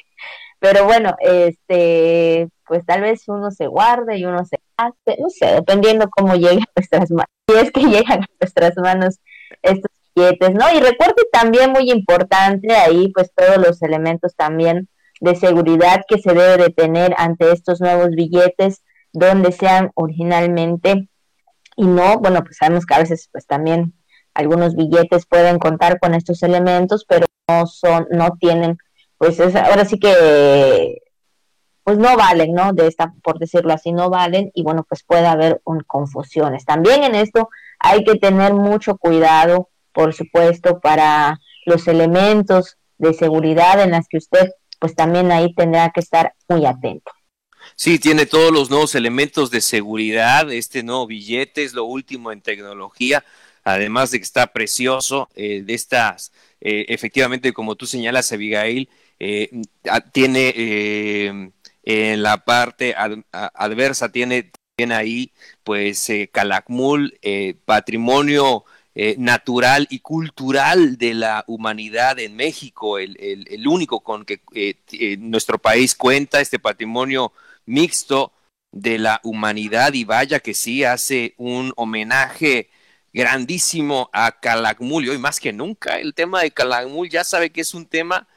pero 0.60 0.86
bueno, 0.86 1.16
este, 1.20 2.50
pues 2.68 2.86
tal 2.86 3.02
vez 3.02 3.28
uno 3.28 3.50
se 3.52 3.68
guarde 3.68 4.18
y 4.18 4.26
uno 4.26 4.46
se 4.46 4.60
hace, 4.78 5.20
no 5.20 5.30
sé, 5.30 5.48
dependiendo 5.56 6.08
cómo 6.10 6.36
llegue 6.36 6.62
a 6.62 6.72
nuestras 6.76 7.10
manos, 7.10 7.32
si 7.48 7.56
es 7.58 7.72
que 7.72 7.82
llegan 7.82 8.24
a 8.24 8.28
nuestras 8.40 8.78
manos 8.78 9.20
estos 9.62 9.92
billetes, 10.16 10.54
¿no? 10.54 10.66
Y 10.74 10.80
recuerde 10.80 11.24
también 11.32 11.72
muy 11.72 11.92
importante 11.92 12.74
ahí, 12.74 13.12
pues 13.14 13.32
todos 13.36 13.58
los 13.58 13.82
elementos 13.82 14.36
también 14.36 14.90
de 15.20 15.36
seguridad 15.36 16.02
que 16.08 16.20
se 16.20 16.34
debe 16.34 16.58
de 16.58 16.70
tener 16.70 17.14
ante 17.18 17.52
estos 17.52 17.80
nuevos 17.80 18.10
billetes, 18.10 18.84
donde 19.14 19.52
sean 19.52 19.92
originalmente 19.96 21.10
y 21.76 21.86
no, 21.86 22.20
bueno, 22.20 22.44
pues 22.44 22.58
sabemos 22.58 22.86
que 22.86 22.96
a 22.96 23.00
veces 23.00 23.30
pues 23.32 23.46
también 23.46 23.94
algunos 24.34 24.76
billetes 24.76 25.26
pueden 25.26 25.60
contar 25.60 26.00
con 26.00 26.14
estos 26.14 26.44
elementos, 26.44 27.06
pero 27.08 27.28
no 27.48 27.66
son, 27.68 28.08
no 28.12 28.38
tienen, 28.40 28.78
pues 29.18 29.40
es, 29.40 29.56
ahora 29.56 29.86
sí 29.86 30.00
que 30.00 31.02
pues 31.84 31.98
no 31.98 32.16
valen, 32.16 32.54
¿no? 32.54 32.74
De 32.74 32.88
esta, 32.88 33.14
por 33.24 33.40
decirlo 33.40 33.74
así, 33.74 33.92
no 33.92 34.10
valen 34.10 34.52
y 34.54 34.64
bueno, 34.64 34.86
pues 34.88 35.04
puede 35.04 35.26
haber 35.26 35.62
un, 35.66 35.82
confusiones. 35.82 36.66
También 36.66 37.04
en 37.04 37.16
esto 37.16 37.50
hay 37.82 38.04
que 38.04 38.16
tener 38.16 38.54
mucho 38.54 38.98
cuidado, 38.98 39.70
por 39.92 40.14
supuesto, 40.14 40.80
para 40.80 41.40
los 41.66 41.88
elementos 41.88 42.78
de 42.98 43.14
seguridad 43.14 43.82
en 43.82 43.92
las 43.92 44.08
que 44.08 44.18
usted 44.18 44.52
pues 44.82 44.96
también 44.96 45.32
ahí 45.32 45.54
tendrá 45.54 45.92
que 45.92 46.00
estar 46.00 46.34
muy 46.50 46.66
atento. 46.66 47.12
Sí, 47.76 48.00
tiene 48.00 48.26
todos 48.26 48.52
los 48.52 48.72
nuevos 48.72 48.96
elementos 48.96 49.52
de 49.52 49.62
seguridad. 49.62 50.52
Este 50.52 50.82
nuevo 50.82 51.06
billete 51.06 51.64
es 51.64 51.74
lo 51.74 51.86
último 51.86 52.32
en 52.32 52.42
tecnología, 52.42 53.24
además 53.64 54.10
de 54.10 54.18
que 54.18 54.24
está 54.24 54.48
precioso. 54.48 55.30
Eh, 55.36 55.62
de 55.64 55.74
estas, 55.76 56.32
eh, 56.60 56.86
efectivamente, 56.90 57.54
como 57.54 57.76
tú 57.76 57.86
señalas, 57.86 58.32
Abigail, 58.32 58.90
eh, 59.20 59.50
tiene 60.12 61.54
en 61.84 62.24
la 62.24 62.44
parte 62.44 62.96
adversa, 63.32 64.12
tiene 64.12 64.52
ahí, 64.92 65.32
pues, 65.64 66.10
eh, 66.10 66.30
Calakmul, 66.32 67.18
eh, 67.22 67.56
patrimonio 67.66 68.66
eh, 68.96 69.16
natural 69.18 69.88
y 69.90 70.00
cultural 70.00 70.98
de 70.98 71.14
la 71.14 71.44
humanidad 71.48 72.20
en 72.20 72.36
México, 72.36 72.98
el, 72.98 73.68
único 73.68 74.02
con 74.02 74.26
que 74.26 74.42
nuestro 75.20 75.60
país 75.60 75.96
cuenta, 75.96 76.42
este 76.42 76.60
patrimonio 76.60 77.32
mixto 77.66 78.34
de 78.72 78.98
la 79.00 79.20
humanidad. 79.24 79.94
Y 79.94 80.04
vaya 80.06 80.40
que 80.40 80.54
sí 80.54 80.84
hace 80.84 81.36
un 81.38 81.74
homenaje 81.76 82.70
grandísimo 83.14 84.10
a 84.14 84.40
Calakmul. 84.40 85.06
Y 85.06 85.10
hoy 85.10 85.18
más 85.18 85.40
que 85.40 85.54
nunca 85.54 86.00
el 86.00 86.14
tema 86.14 86.42
de 86.42 86.52
Calakmul 86.52 87.10
ya 87.10 87.24
sabe 87.24 87.52
que 87.52 87.62
es 87.62 87.74
un 87.74 87.86
tema 87.86 88.28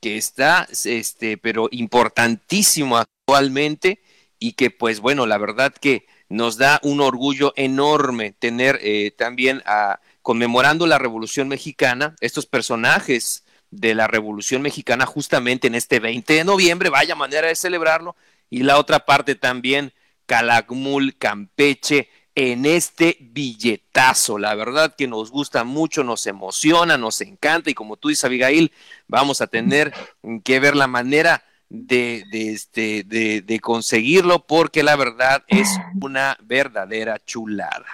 que 0.00 0.16
está 0.16 0.68
este 0.84 1.38
pero 1.38 1.68
importantísimo 1.70 2.98
actualmente 2.98 4.00
y 4.38 4.52
que 4.52 4.70
pues 4.70 5.00
bueno, 5.00 5.26
la 5.26 5.38
verdad 5.38 5.72
que 5.72 6.06
nos 6.28 6.56
da 6.56 6.80
un 6.82 7.00
orgullo 7.00 7.52
enorme 7.56 8.32
tener 8.32 8.78
eh, 8.82 9.10
también 9.10 9.62
conmemorando 10.22 10.86
la 10.86 10.98
Revolución 10.98 11.48
Mexicana, 11.48 12.16
estos 12.20 12.46
personajes 12.46 13.44
de 13.70 13.94
la 13.94 14.06
Revolución 14.06 14.62
Mexicana 14.62 15.06
justamente 15.06 15.66
en 15.66 15.74
este 15.74 16.00
20 16.00 16.32
de 16.32 16.44
noviembre, 16.44 16.90
vaya 16.90 17.14
manera 17.14 17.48
de 17.48 17.56
celebrarlo, 17.56 18.16
y 18.50 18.62
la 18.62 18.78
otra 18.78 19.04
parte 19.04 19.34
también, 19.34 19.92
Calakmul, 20.26 21.16
Campeche, 21.16 22.08
en 22.34 22.66
este 22.66 23.16
billetazo. 23.20 24.38
La 24.38 24.54
verdad 24.54 24.94
que 24.96 25.06
nos 25.06 25.30
gusta 25.30 25.64
mucho, 25.64 26.02
nos 26.02 26.26
emociona, 26.26 26.96
nos 26.96 27.20
encanta 27.20 27.70
y 27.70 27.74
como 27.74 27.96
tú 27.96 28.08
dices, 28.08 28.24
Abigail, 28.24 28.72
vamos 29.06 29.40
a 29.40 29.46
tener 29.46 29.92
que 30.42 30.60
ver 30.60 30.74
la 30.74 30.86
manera 30.86 31.44
de, 31.68 32.24
de, 32.30 32.52
este, 32.52 33.02
de, 33.04 33.40
de 33.42 33.60
conseguirlo 33.60 34.46
porque 34.46 34.82
la 34.82 34.96
verdad 34.96 35.42
es 35.48 35.68
una 36.00 36.36
verdadera 36.42 37.18
chulada. 37.24 37.86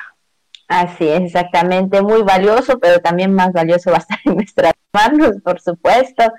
Así 0.69 1.09
es, 1.09 1.23
exactamente, 1.23 2.01
muy 2.01 2.23
valioso, 2.23 2.79
pero 2.79 3.01
también 3.01 3.35
más 3.35 3.53
valioso 3.53 3.91
va 3.91 3.97
a 3.97 4.01
estar 4.01 4.19
en 4.25 4.37
nuestras 4.37 4.73
manos, 4.93 5.37
por 5.43 5.61
supuesto, 5.61 6.33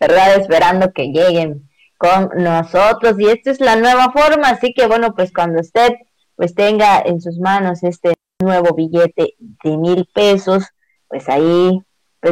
¿verdad? 0.00 0.36
Esperando 0.36 0.92
que 0.92 1.12
lleguen 1.12 1.68
con 1.96 2.30
nosotros 2.36 3.14
y 3.18 3.28
esta 3.28 3.52
es 3.52 3.60
la 3.60 3.76
nueva 3.76 4.10
forma, 4.12 4.48
así 4.48 4.74
que 4.74 4.86
bueno, 4.86 5.14
pues 5.14 5.32
cuando 5.32 5.60
usted 5.60 5.92
pues 6.34 6.54
tenga 6.54 7.00
en 7.00 7.20
sus 7.20 7.38
manos 7.38 7.82
este 7.82 8.14
nuevo 8.40 8.74
billete 8.74 9.36
de 9.38 9.76
mil 9.76 10.06
pesos, 10.12 10.64
pues 11.08 11.28
ahí, 11.28 11.80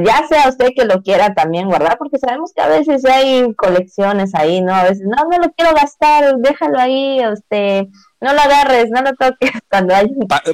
ya 0.02 0.26
sea 0.26 0.48
usted 0.48 0.70
que 0.76 0.84
lo 0.84 1.02
quiera 1.02 1.34
también 1.34 1.68
guardar, 1.68 1.98
porque 1.98 2.18
sabemos 2.18 2.52
que 2.54 2.62
a 2.62 2.68
veces 2.68 3.04
hay 3.04 3.52
colecciones 3.54 4.34
ahí, 4.34 4.60
¿no? 4.60 4.74
A 4.74 4.84
veces, 4.84 5.02
no, 5.04 5.16
no 5.30 5.38
lo 5.38 5.52
quiero 5.52 5.74
gastar, 5.74 6.36
déjalo 6.38 6.78
ahí, 6.78 7.20
usted 7.26 7.86
no 8.24 8.32
lo 8.32 8.40
agarres, 8.40 8.90
no 8.90 9.02
lo 9.02 9.14
toques 9.14 9.50
cuando 9.70 9.94
hay... 9.94 10.08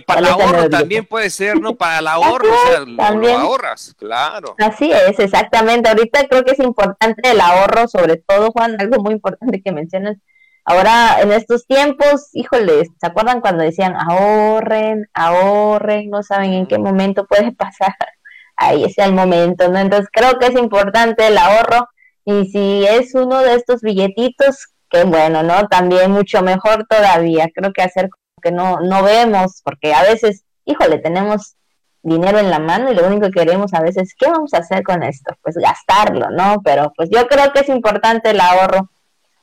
para 0.04 0.20
el 0.20 0.26
ahorro 0.26 0.68
también 0.68 1.06
puede 1.06 1.30
ser, 1.30 1.60
¿no? 1.60 1.76
Para 1.76 2.00
el 2.00 2.08
ahorro, 2.08 2.48
o 2.52 2.68
sea, 2.68 2.80
lo, 3.12 3.38
ahorras, 3.38 3.94
claro. 3.96 4.56
Así 4.58 4.90
es, 4.90 5.18
exactamente. 5.20 5.88
Ahorita 5.88 6.26
creo 6.28 6.42
que 6.44 6.52
es 6.52 6.58
importante 6.58 7.30
el 7.30 7.40
ahorro, 7.40 7.86
sobre 7.86 8.16
todo, 8.16 8.50
Juan, 8.50 8.76
algo 8.80 9.00
muy 9.02 9.14
importante 9.14 9.62
que 9.62 9.70
mencionas. 9.72 10.16
Ahora, 10.64 11.20
en 11.20 11.32
estos 11.32 11.66
tiempos, 11.66 12.30
híjole, 12.32 12.84
¿se 12.84 13.06
acuerdan 13.06 13.40
cuando 13.40 13.62
decían 13.62 13.94
ahorren, 13.96 15.08
ahorren, 15.14 16.10
no 16.10 16.22
saben 16.22 16.52
en 16.52 16.66
qué 16.66 16.78
momento 16.78 17.26
puede 17.26 17.52
pasar? 17.56 17.94
Ahí 18.62 18.84
es 18.84 18.98
el 18.98 19.14
momento, 19.14 19.70
¿no? 19.70 19.78
Entonces 19.78 20.10
creo 20.12 20.38
que 20.38 20.48
es 20.48 20.54
importante 20.54 21.26
el 21.26 21.38
ahorro 21.38 21.88
y 22.26 22.44
si 22.50 22.84
es 22.86 23.14
uno 23.14 23.40
de 23.40 23.54
estos 23.54 23.80
billetitos, 23.80 24.68
qué 24.90 25.04
bueno, 25.04 25.42
¿no? 25.42 25.66
También 25.68 26.10
mucho 26.10 26.42
mejor 26.42 26.86
todavía. 26.86 27.48
Creo 27.54 27.72
que 27.72 27.80
hacer 27.80 28.10
que 28.42 28.52
no, 28.52 28.78
no 28.80 29.02
vemos, 29.02 29.62
porque 29.64 29.94
a 29.94 30.02
veces, 30.02 30.44
híjole, 30.66 30.98
tenemos 30.98 31.56
dinero 32.02 32.38
en 32.38 32.50
la 32.50 32.58
mano 32.58 32.92
y 32.92 32.94
lo 32.94 33.06
único 33.06 33.30
que 33.30 33.40
queremos 33.40 33.72
a 33.72 33.80
veces, 33.80 34.14
¿qué 34.18 34.26
vamos 34.30 34.52
a 34.52 34.58
hacer 34.58 34.82
con 34.82 35.02
esto? 35.04 35.34
Pues 35.40 35.56
gastarlo, 35.56 36.28
¿no? 36.30 36.60
Pero 36.62 36.92
pues 36.94 37.08
yo 37.10 37.26
creo 37.28 37.52
que 37.54 37.60
es 37.60 37.68
importante 37.70 38.28
el 38.28 38.40
ahorro, 38.40 38.90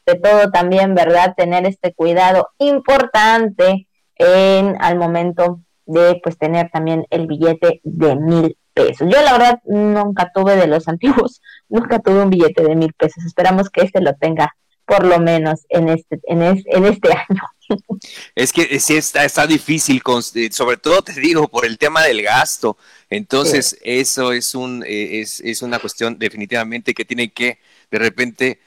de 0.06 0.14
todo 0.14 0.52
también, 0.52 0.94
¿verdad? 0.94 1.34
Tener 1.36 1.66
este 1.66 1.92
cuidado 1.92 2.50
importante 2.60 3.88
en 4.16 4.78
al 4.80 4.96
momento 4.96 5.62
de 5.88 6.20
pues 6.24 6.38
tener 6.38 6.70
también 6.70 7.08
el 7.10 7.26
billete 7.26 7.82
de 7.84 8.16
mil 8.16 8.58
pesos. 8.86 9.08
Yo 9.12 9.22
la 9.22 9.34
verdad 9.34 9.60
nunca 9.66 10.32
tuve 10.34 10.56
de 10.56 10.68
los 10.68 10.88
antiguos, 10.88 11.42
nunca 11.70 12.00
tuve 12.00 12.24
un 12.24 12.30
billete 12.30 12.64
de 12.64 12.76
mil 12.76 12.94
pesos. 12.94 13.26
Esperamos 13.26 13.70
que 13.70 13.82
este 13.82 14.02
lo 14.02 14.14
tenga 14.16 14.56
por 14.86 15.06
lo 15.06 15.20
menos 15.20 15.66
en 15.70 15.90
este, 15.90 16.20
en, 16.24 16.42
en 16.42 16.86
este 16.86 17.12
año. 17.12 17.42
Es 18.34 18.54
que 18.54 18.80
sí 18.80 18.96
está, 18.96 19.26
está 19.26 19.46
difícil, 19.46 20.02
eh, 20.36 20.50
sobre 20.54 20.78
todo 20.78 21.02
te 21.02 21.20
digo, 21.20 21.50
por 21.50 21.66
el 21.66 21.78
tema 21.78 22.02
del 22.04 22.22
gasto. 22.22 22.78
Entonces, 23.10 23.78
eso 23.82 24.32
es, 24.32 24.56
un, 24.56 24.84
eh, 24.88 25.20
es, 25.20 25.42
es 25.42 25.62
una 25.62 25.80
cuestión 25.80 26.18
definitivamente 26.18 26.94
que 26.94 27.04
tiene 27.04 27.34
que 27.34 27.60
de 27.92 28.00
repente 28.00 28.60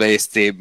este, 0.00 0.56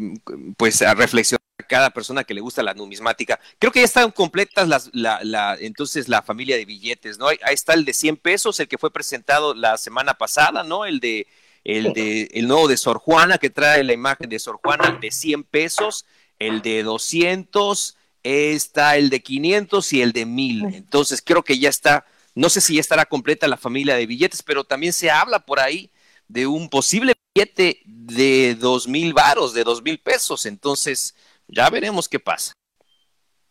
pues 0.58 0.82
a 0.82 0.93
reflexionar 0.93 1.44
cada 1.65 1.89
persona 1.91 2.23
que 2.23 2.34
le 2.34 2.41
gusta 2.41 2.63
la 2.63 2.73
numismática. 2.73 3.39
Creo 3.60 3.71
que 3.71 3.80
ya 3.80 3.86
están 3.86 4.12
completas 4.12 4.67
las, 4.67 4.89
la, 4.93 5.19
la, 5.23 5.58
entonces 5.60 6.08
la 6.08 6.21
familia 6.21 6.56
de 6.58 6.65
billetes, 6.65 7.17
¿no? 7.17 7.28
Ahí 7.28 7.38
está 7.51 7.73
el 7.73 7.86
de 7.86 7.93
100 7.93 8.17
pesos, 8.17 8.60
el 8.60 8.67
que 8.67 8.78
fue 8.78 8.91
presentado 8.91 9.54
la 9.54 9.78
semana 9.78 10.15
pasada, 10.15 10.63
¿no? 10.63 10.86
El 10.86 10.99
de 10.99 11.28
el 11.63 11.93
de 11.93 12.30
el 12.34 12.47
nuevo 12.47 12.67
de 12.67 12.78
Sor 12.78 12.99
Juana 12.99 13.39
que 13.39 13.49
trae 13.49 13.84
la 13.84 13.93
imagen 13.93 14.30
de 14.30 14.39
Sor 14.39 14.60
Juana 14.63 14.99
de 15.01 15.12
100 15.12 15.43
pesos, 15.43 16.06
el 16.39 16.62
de 16.62 16.84
200, 16.84 17.97
está 18.25 18.97
el 18.97 19.10
de 19.10 19.21
500 19.21 19.93
y 19.93 20.01
el 20.01 20.12
de 20.12 20.25
1000. 20.25 20.65
Entonces 20.75 21.21
creo 21.23 21.43
que 21.43 21.60
ya 21.60 21.69
está, 21.69 22.06
no 22.34 22.49
sé 22.49 22.62
si 22.62 22.75
ya 22.75 22.82
estará 22.82 23.06
completa 23.06 23.47
la 23.47 23.58
familia 23.58 23.95
de 23.95 24.06
billetes, 24.06 24.43
pero 24.43 24.63
también 24.63 24.93
se 24.93 25.12
habla 25.12 25.39
por 25.39 25.60
ahí 25.60 25.91
de 26.28 26.47
un 26.47 26.69
posible 26.69 27.13
billete 27.34 27.82
de 27.86 28.56
dos 28.56 28.88
mil 28.88 29.13
varos, 29.13 29.54
de 29.54 29.63
dos 29.63 29.84
mil 29.84 29.99
pesos. 29.99 30.45
Entonces 30.45 31.15
ya 31.47 31.69
veremos 31.69 32.10
qué 32.10 32.19
pasa. 32.19 32.53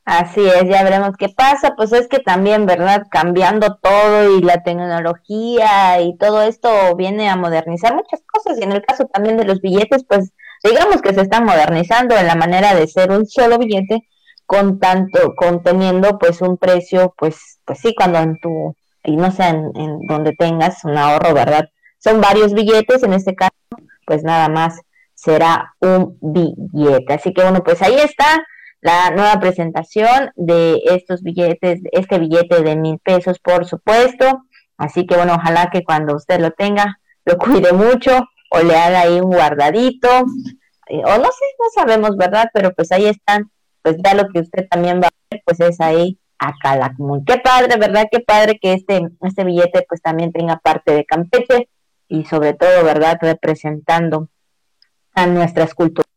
Así 0.05 0.47
es, 0.47 0.69
ya 0.69 0.83
veremos 0.83 1.17
qué 1.19 1.29
pasa. 1.31 1.75
Pues 1.77 1.93
es 1.93 2.09
que 2.09 2.19
también, 2.19 2.67
¿verdad? 2.67 3.07
Cambiando 3.11 3.77
todo 3.77 4.37
y 4.37 4.43
la 4.43 4.63
tecnología 4.63 6.01
y 6.03 6.17
todo 6.19 6.43
esto 6.43 6.95
viene 6.97 7.31
a 7.31 7.37
modernizar 7.37 7.95
muchas 7.95 8.21
cosas. 8.27 8.59
Y 8.59 8.65
en 8.65 8.73
el 8.73 8.83
caso 8.83 9.07
también 9.07 9.39
de 9.39 9.45
los 9.45 9.61
billetes, 9.61 10.05
pues 10.07 10.33
digamos 10.63 11.01
que 11.01 11.15
se 11.15 11.23
están 11.23 11.45
modernizando 11.45 12.17
en 12.17 12.27
la 12.27 12.35
manera 12.35 12.75
de 12.75 12.87
ser 12.87 13.11
un 13.11 13.27
solo 13.27 13.59
billete 13.59 14.07
con 14.47 14.79
tanto, 14.79 15.35
conteniendo 15.37 16.19
pues 16.19 16.43
un 16.43 16.59
precio, 16.59 17.15
pues, 17.17 17.61
pues 17.65 17.79
sí, 17.79 17.95
cuando 17.95 18.19
en 18.19 18.39
tu, 18.41 18.77
y 19.03 19.17
no 19.17 19.31
sé, 19.31 19.45
en, 19.45 19.73
en 19.75 20.01
donde 20.07 20.33
tengas 20.33 20.85
un 20.85 20.99
ahorro, 20.99 21.33
¿verdad? 21.33 21.65
Son 21.99 22.21
varios 22.21 22.53
billetes, 22.53 23.03
en 23.03 23.15
este 23.15 23.35
caso, 23.35 23.55
pues 24.07 24.23
nada 24.23 24.51
más 24.51 24.79
será 25.25 25.75
un 25.81 26.19
billete. 26.21 27.15
Así 27.15 27.33
que 27.33 27.43
bueno, 27.43 27.63
pues 27.65 27.81
ahí 27.83 27.95
está 27.95 28.45
la 28.81 29.11
nueva 29.11 29.41
presentación 29.41 30.31
de 30.37 30.83
estos 30.85 31.23
billetes, 31.23 31.81
este 31.93 32.19
billete 32.19 32.63
de 32.63 32.77
mil 32.77 32.99
pesos, 32.99 33.39
por 33.39 33.65
supuesto. 33.65 34.45
Así 34.77 35.07
que 35.07 35.17
bueno, 35.17 35.35
ojalá 35.37 35.71
que 35.73 35.85
cuando 35.85 36.15
usted 36.15 36.41
lo 36.41 36.51
tenga, 36.51 36.99
lo 37.25 37.39
cuide 37.39 37.73
mucho 37.73 38.29
o 38.51 38.61
le 38.61 38.77
haga 38.77 39.01
ahí 39.01 39.21
un 39.21 39.33
guardadito, 39.33 40.09
eh, 40.89 41.03
o 41.05 41.19
no 41.19 41.25
sé, 41.25 41.45
no 41.59 41.71
sabemos, 41.75 42.17
¿verdad? 42.17 42.51
Pero 42.53 42.73
pues 42.75 42.93
ahí 42.93 43.07
están, 43.07 43.51
pues 43.83 43.97
ya 44.05 44.15
lo 44.15 44.29
que 44.29 44.41
usted 44.41 44.69
también 44.69 45.01
va 45.01 45.09
a 45.09 45.13
ver, 45.31 45.43
pues 45.47 45.61
es 45.61 45.81
ahí 45.81 46.19
a 46.39 46.53
Calakmul. 46.63 47.25
Qué 47.27 47.39
padre, 47.39 47.77
¿verdad? 47.79 48.07
Qué 48.11 48.21
padre 48.21 48.59
que 48.61 48.75
este, 48.75 49.09
este 49.23 49.45
billete 49.45 49.87
pues 49.89 50.03
también 50.03 50.33
tenga 50.33 50.59
parte 50.59 50.93
de 50.93 51.07
Campeche 51.07 51.69
y 52.09 52.25
sobre 52.27 52.53
todo, 52.53 52.85
¿verdad? 52.85 53.17
Representando 53.21 54.29
a 55.15 55.27
nuestras 55.27 55.75
culturas 55.75 56.15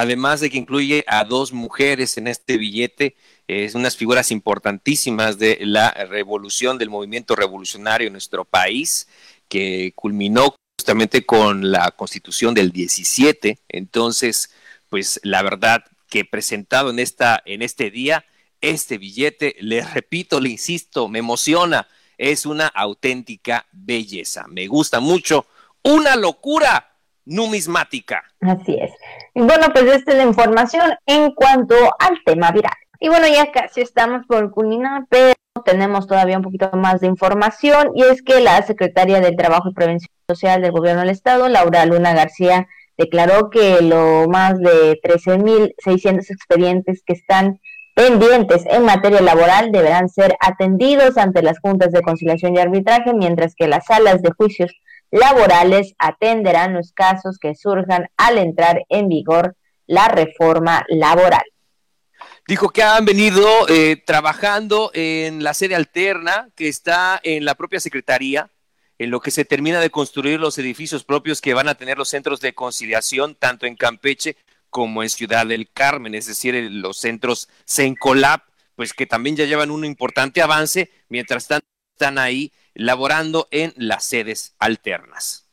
además 0.00 0.40
de 0.40 0.50
que 0.50 0.58
incluye 0.58 1.04
a 1.08 1.24
dos 1.24 1.52
mujeres 1.52 2.18
en 2.18 2.28
este 2.28 2.56
billete, 2.56 3.16
es 3.48 3.74
unas 3.74 3.96
figuras 3.96 4.30
importantísimas 4.30 5.38
de 5.38 5.58
la 5.62 5.90
revolución, 5.90 6.78
del 6.78 6.90
movimiento 6.90 7.34
revolucionario 7.34 8.06
en 8.06 8.12
nuestro 8.12 8.44
país, 8.44 9.08
que 9.48 9.92
culminó 9.96 10.54
justamente 10.78 11.26
con 11.26 11.72
la 11.72 11.90
constitución 11.90 12.54
del 12.54 12.70
17. 12.70 13.58
Entonces, 13.68 14.50
pues 14.88 15.18
la 15.24 15.42
verdad 15.42 15.84
que 16.08 16.24
presentado 16.24 16.90
en, 16.90 17.00
esta, 17.00 17.42
en 17.44 17.62
este 17.62 17.90
día, 17.90 18.24
este 18.60 18.98
billete, 18.98 19.56
le 19.60 19.82
repito, 19.82 20.40
le 20.40 20.50
insisto, 20.50 21.08
me 21.08 21.18
emociona, 21.18 21.88
es 22.18 22.46
una 22.46 22.68
auténtica 22.68 23.66
belleza. 23.72 24.46
Me 24.48 24.68
gusta 24.68 25.00
mucho, 25.00 25.46
una 25.82 26.14
locura 26.14 26.97
numismática. 27.28 28.24
Así 28.40 28.78
es. 28.80 28.90
Bueno, 29.34 29.66
pues 29.72 29.84
esta 29.84 30.12
es 30.12 30.18
la 30.18 30.24
información 30.24 30.90
en 31.06 31.32
cuanto 31.32 31.74
al 31.98 32.18
tema 32.24 32.50
viral. 32.50 32.72
Y 33.00 33.08
bueno, 33.08 33.28
ya 33.28 33.52
casi 33.52 33.80
estamos 33.80 34.26
por 34.26 34.50
culminar, 34.50 35.04
pero 35.08 35.34
tenemos 35.64 36.06
todavía 36.06 36.36
un 36.36 36.42
poquito 36.42 36.70
más 36.72 37.00
de 37.00 37.06
información 37.06 37.92
y 37.94 38.02
es 38.02 38.22
que 38.22 38.40
la 38.40 38.60
secretaria 38.62 39.20
del 39.20 39.36
Trabajo 39.36 39.70
y 39.70 39.74
Prevención 39.74 40.10
Social 40.28 40.62
del 40.62 40.72
Gobierno 40.72 41.02
del 41.02 41.10
Estado, 41.10 41.48
Laura 41.48 41.84
Luna 41.86 42.14
García, 42.14 42.66
declaró 42.96 43.50
que 43.50 43.80
lo 43.82 44.26
más 44.28 44.58
de 44.58 45.00
13.600 45.00 46.30
expedientes 46.30 47.02
que 47.04 47.12
están 47.12 47.60
pendientes 47.94 48.64
en 48.66 48.84
materia 48.84 49.20
laboral 49.20 49.72
deberán 49.72 50.08
ser 50.08 50.36
atendidos 50.40 51.16
ante 51.18 51.42
las 51.42 51.58
juntas 51.58 51.92
de 51.92 52.02
conciliación 52.02 52.54
y 52.54 52.60
arbitraje, 52.60 53.12
mientras 53.12 53.54
que 53.54 53.68
las 53.68 53.86
salas 53.86 54.22
de 54.22 54.30
juicios 54.36 54.72
laborales 55.10 55.94
atenderán 55.98 56.74
los 56.74 56.92
casos 56.92 57.38
que 57.38 57.54
surjan 57.54 58.08
al 58.16 58.38
entrar 58.38 58.84
en 58.88 59.08
vigor 59.08 59.56
la 59.86 60.08
reforma 60.08 60.84
laboral. 60.88 61.44
Dijo 62.46 62.70
que 62.70 62.82
han 62.82 63.04
venido 63.04 63.46
eh, 63.68 64.02
trabajando 64.04 64.90
en 64.94 65.44
la 65.44 65.54
sede 65.54 65.74
alterna 65.74 66.48
que 66.56 66.68
está 66.68 67.20
en 67.22 67.44
la 67.44 67.54
propia 67.54 67.80
Secretaría, 67.80 68.50
en 68.98 69.10
lo 69.10 69.20
que 69.20 69.30
se 69.30 69.44
termina 69.44 69.80
de 69.80 69.90
construir 69.90 70.40
los 70.40 70.58
edificios 70.58 71.04
propios 71.04 71.40
que 71.40 71.54
van 71.54 71.68
a 71.68 71.74
tener 71.74 71.98
los 71.98 72.08
centros 72.08 72.40
de 72.40 72.54
conciliación, 72.54 73.34
tanto 73.34 73.66
en 73.66 73.76
Campeche 73.76 74.36
como 74.70 75.02
en 75.02 75.10
Ciudad 75.10 75.46
del 75.46 75.70
Carmen, 75.70 76.14
es 76.14 76.26
decir, 76.26 76.54
los 76.70 76.98
centros 76.98 77.48
Sencolab, 77.64 78.42
pues 78.76 78.92
que 78.92 79.06
también 79.06 79.36
ya 79.36 79.44
llevan 79.44 79.70
un 79.70 79.84
importante 79.84 80.42
avance, 80.42 80.90
mientras 81.08 81.48
tanto 81.48 81.66
están 81.94 82.18
ahí 82.18 82.52
laborando 82.78 83.48
en 83.50 83.74
las 83.76 84.04
sedes 84.04 84.54
alternas. 84.58 85.46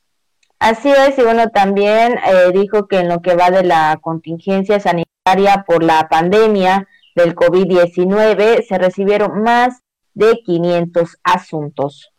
Así 0.60 0.90
es, 0.90 1.18
y 1.18 1.24
bueno, 1.24 1.50
también 1.50 2.18
eh, 2.26 2.52
dijo 2.54 2.88
que 2.88 3.00
en 3.00 3.10
lo 3.10 3.22
que 3.22 3.36
va 3.36 3.52
de 3.52 3.64
la 3.64 4.00
contingencia 4.02 4.80
sanitaria 4.80 5.66
por 5.68 5.84
la 5.84 6.08
pandemia 6.08 6.88
del 7.16 7.36
COVID-19 7.36 8.66
se 8.66 8.78
recibieron 8.78 9.42
más 9.42 9.82
de 10.14 10.40
500 10.46 11.18
asuntos. 11.24 12.12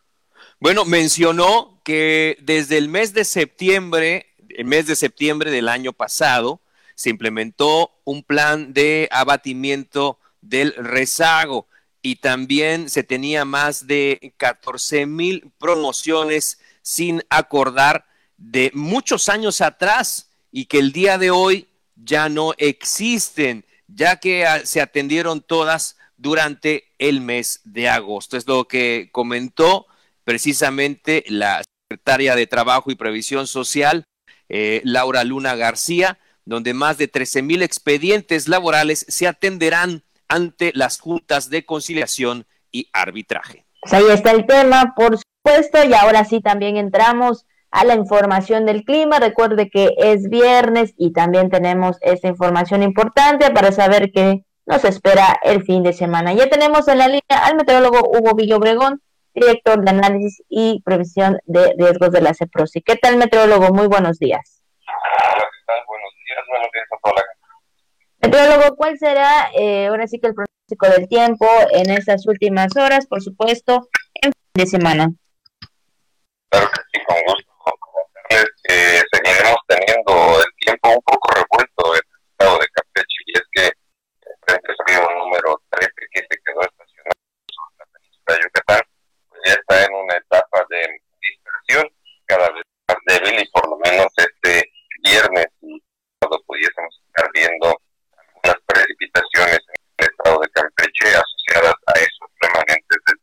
Bueno, 0.58 0.84
mencionó 0.84 1.80
que 1.84 2.36
desde 2.42 2.76
el 2.76 2.88
mes 2.88 3.14
de 3.14 3.24
septiembre, 3.24 4.34
el 4.50 4.64
mes 4.64 4.86
de 4.86 4.96
septiembre 4.96 5.50
del 5.50 5.68
año 5.68 5.92
pasado, 5.92 6.60
se 6.96 7.10
implementó 7.10 7.92
un 8.04 8.24
plan 8.24 8.72
de 8.72 9.08
abatimiento 9.12 10.18
del 10.40 10.74
rezago 10.74 11.68
y 12.06 12.14
también 12.14 12.88
se 12.88 13.02
tenía 13.02 13.44
más 13.44 13.88
de 13.88 14.32
14 14.36 15.06
mil 15.06 15.50
promociones 15.58 16.60
sin 16.80 17.24
acordar 17.30 18.06
de 18.36 18.70
muchos 18.74 19.28
años 19.28 19.60
atrás 19.60 20.30
y 20.52 20.66
que 20.66 20.78
el 20.78 20.92
día 20.92 21.18
de 21.18 21.32
hoy 21.32 21.66
ya 21.96 22.28
no 22.28 22.54
existen, 22.58 23.64
ya 23.88 24.20
que 24.20 24.46
ah, 24.46 24.64
se 24.64 24.80
atendieron 24.80 25.40
todas 25.40 25.96
durante 26.16 26.92
el 26.98 27.20
mes 27.20 27.60
de 27.64 27.88
agosto. 27.88 28.36
Es 28.36 28.46
lo 28.46 28.68
que 28.68 29.08
comentó 29.10 29.88
precisamente 30.22 31.24
la 31.26 31.64
secretaria 31.90 32.36
de 32.36 32.46
Trabajo 32.46 32.92
y 32.92 32.94
Previsión 32.94 33.48
Social, 33.48 34.04
eh, 34.48 34.80
Laura 34.84 35.24
Luna 35.24 35.56
García, 35.56 36.20
donde 36.44 36.72
más 36.72 36.98
de 36.98 37.08
13 37.08 37.42
mil 37.42 37.62
expedientes 37.62 38.46
laborales 38.46 39.04
se 39.08 39.26
atenderán 39.26 40.04
ante 40.28 40.72
las 40.74 41.00
juntas 41.00 41.50
de 41.50 41.64
conciliación 41.64 42.46
y 42.72 42.88
arbitraje. 42.92 43.66
Pues 43.80 43.92
ahí 43.92 44.04
está 44.10 44.32
el 44.32 44.46
tema, 44.46 44.94
por 44.96 45.18
supuesto, 45.18 45.84
y 45.84 45.94
ahora 45.94 46.24
sí 46.24 46.40
también 46.40 46.76
entramos 46.76 47.46
a 47.70 47.84
la 47.84 47.94
información 47.94 48.66
del 48.66 48.84
clima. 48.84 49.18
Recuerde 49.18 49.70
que 49.70 49.94
es 49.98 50.28
viernes 50.28 50.94
y 50.96 51.12
también 51.12 51.50
tenemos 51.50 51.98
esta 52.00 52.28
información 52.28 52.82
importante 52.82 53.50
para 53.50 53.72
saber 53.72 54.10
qué 54.12 54.44
nos 54.66 54.84
espera 54.84 55.38
el 55.42 55.62
fin 55.62 55.82
de 55.82 55.92
semana. 55.92 56.32
Ya 56.32 56.48
tenemos 56.48 56.88
en 56.88 56.98
la 56.98 57.06
línea 57.06 57.44
al 57.44 57.56
meteorólogo 57.56 58.10
Hugo 58.10 58.34
Villobregón, 58.34 59.00
director 59.34 59.84
de 59.84 59.90
análisis 59.90 60.42
y 60.48 60.82
previsión 60.84 61.38
de 61.44 61.74
riesgos 61.78 62.10
de 62.10 62.22
la 62.22 62.34
CEPROSI. 62.34 62.82
¿Qué 62.82 62.96
tal, 62.96 63.16
meteorólogo? 63.16 63.72
Muy 63.72 63.86
buenos 63.86 64.18
días. 64.18 64.64
Hola, 64.86 65.44
¿qué 65.44 65.64
tal? 65.66 65.76
Buenos 65.86 66.12
días, 66.26 66.44
buenos 66.48 66.68
días 66.72 66.86
a 66.90 66.96
toda 67.02 67.14
la 67.14 67.20
gente. 67.20 67.46
Meteorólogo, 68.26 68.74
¿cuál 68.74 68.98
será 68.98 69.50
eh, 69.54 69.86
ahora 69.86 70.08
sí 70.08 70.18
que 70.18 70.26
el 70.26 70.34
pronóstico 70.34 70.88
del 70.88 71.08
tiempo 71.08 71.46
en 71.70 71.90
estas 71.90 72.26
últimas 72.26 72.74
horas, 72.76 73.06
por 73.06 73.22
supuesto, 73.22 73.88
en 74.14 74.32
fin 74.32 74.52
de 74.54 74.66
semana? 74.66 75.08
Claro 76.50 76.68
que 76.70 76.80
sí, 76.92 77.04
con 77.06 77.16
gusto. 77.22 77.52
Que 78.28 79.02
seguiremos 79.12 79.58
teniendo 79.68 80.40
el 80.40 80.52
tiempo 80.58 80.90
un 80.90 81.02
poco 81.02 81.30
revuelto 81.34 81.94
en 81.94 82.02
el 82.02 82.30
estado 82.32 82.58
de 82.58 82.66
Campeche 82.74 83.18
y 83.26 83.32
es 83.38 83.44
que 83.52 83.66
el 83.66 84.36
frente 84.44 84.74
frío 84.84 85.08
número 85.22 85.62
13 85.70 85.92
que 86.10 86.20
se 86.22 86.36
quedó 86.44 86.62
estacionado 86.62 87.14
en 87.14 87.78
la 87.78 87.86
península 87.86 88.34
de 88.34 88.42
Yucatán 88.42 88.82
pues 89.28 89.40
ya 89.46 89.52
está 89.52 89.84
en 89.84 89.94
una 89.94 90.16
etapa 90.16 90.66
de 90.68 90.82
dispersión 91.22 91.86
cada 92.26 92.50
vez 92.50 92.64
más 92.88 92.98
débil 93.06 93.38
y 93.38 93.48
por 93.50 93.68
lo 93.70 93.76
menos 93.78 94.10
este 94.16 94.68
viernes 95.04 95.46
y 95.62 95.80
cuando 96.18 96.42
pudiésemos 96.46 97.00
estar 97.06 97.30
viendo 97.32 97.70
algunas 98.18 98.58
precipitaciones 98.66 99.60
en 99.68 99.80
el 99.98 100.06
estado 100.06 100.40
de 100.40 100.48
Campeche 100.50 101.08
asociadas 101.08 101.74
a 101.86 101.92
esos 101.98 102.28
remanentes 102.40 102.98
del 103.06 103.18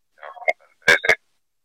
13. 0.86 1.00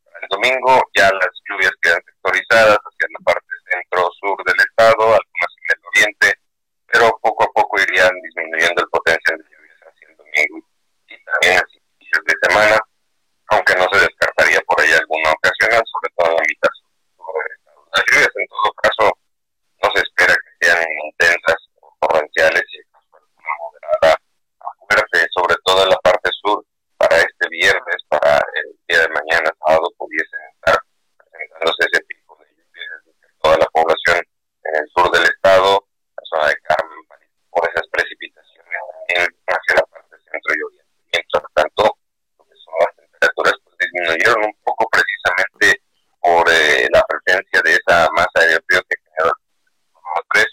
Para 0.05 0.19
el 0.23 0.29
domingo 0.29 0.83
ya 0.95 1.11
las 1.13 1.33
lluvias 1.49 1.73
quedan 1.83 2.03
sectorizadas 2.05 2.79
hacia 2.79 3.07
la 3.13 3.21
parte 3.25 3.47
centro-sur 3.71 4.37
del 4.45 4.61
estado, 4.61 5.03
algunas 5.05 5.53
en 5.59 5.69
el 5.69 5.87
oriente, 5.87 6.29
pero 6.87 7.19
poco 7.23 7.45
a 7.45 7.53
poco 7.53 7.81
irían 7.83 8.15
disminuyendo 8.23 8.83
el 8.83 8.89
potencial 8.89 9.39
de 9.39 9.45
lluvias 9.45 9.79
hacia 9.85 10.09
el 10.09 10.17
domingo 10.17 10.59
y 11.09 11.17
también 11.25 11.55
hacia 11.61 11.81
inicios 12.01 12.25
de 12.25 12.35
semana, 12.49 12.79
aunque 13.49 13.75
no 13.77 13.87
se 13.93 14.01
descartaría 14.01 14.61
por 14.67 14.81
ahí 14.81 14.93
alguna 14.93 15.33
ocasional, 15.33 15.83
sobre 15.85 16.09
todo 16.17 16.29
en 16.31 16.37
la 16.37 16.47
mitad 16.49 16.73
sur 16.73 16.89
del 16.89 17.53
estado. 17.59 17.81
Las 17.93 18.05
lluvias 18.09 18.33
en 18.37 18.47
todo 18.49 18.73
caso 18.83 19.05
no 19.83 19.91
se 19.95 20.01
espera 20.03 20.35
que 20.35 20.67
sean 20.67 20.85
intensas 21.05 21.61
o 21.81 21.95
torrenciales 22.01 22.65
y 22.73 22.79
alguna 22.93 23.55
moderada 23.59 24.19
a 24.61 24.69
fuerte, 24.87 25.27
sobre 25.35 25.55
todo 25.65 25.85
en 25.85 25.91
la 25.91 25.99
parte 25.99 26.31
sur, 26.43 26.65
para 26.97 27.17
este 27.17 27.49
viernes, 27.49 27.99
para 28.09 28.43
el 28.59 28.77
día 28.89 29.01
de 29.03 29.09
mañana, 29.09 29.51
sábado, 29.65 29.87
pudiesen 29.97 30.41
estar 30.55 30.79
presentándose 31.17 31.87
ese 31.93 32.03
tipo 32.05 32.37
de 32.37 32.47
lluvias 32.51 33.07
en 33.07 33.39
toda 33.41 33.57
la 33.59 33.67
población 33.67 34.19
en 34.19 34.75
el 34.83 34.89
sur 34.91 35.11
del 35.13 35.25
estado, 35.25 35.87
la 36.17 36.23
zona 36.25 36.49
de 36.49 36.57
Carmen, 36.63 36.99
por 37.51 37.63
esas 37.71 37.87
precipitaciones 37.91 38.79
también 38.93 39.27
hacia 39.47 39.75
la 39.77 39.87
parte 39.87 40.17
centro 40.19 40.53
y 40.55 40.63
oriente. 40.63 40.93
Mientras 41.13 41.45
tanto, 41.55 41.83
lo 42.39 42.45
que 42.45 42.57
son 42.59 42.75
las 42.83 42.95
temperaturas 42.97 43.55
pues, 43.65 43.77
disminuyeron 43.79 44.45
un 44.45 44.57
poco 44.63 44.87
precisamente 44.91 45.83
por 46.21 46.45
eh, 46.51 46.87
la 46.91 47.03
presencia 47.07 47.63
de 47.63 47.73
esa 47.79 48.11
masa 48.13 48.43
de 48.43 48.61
frío 48.67 48.83
que 48.91 48.97
genera 48.99 49.33
el 49.33 50.25
13. 50.33 50.49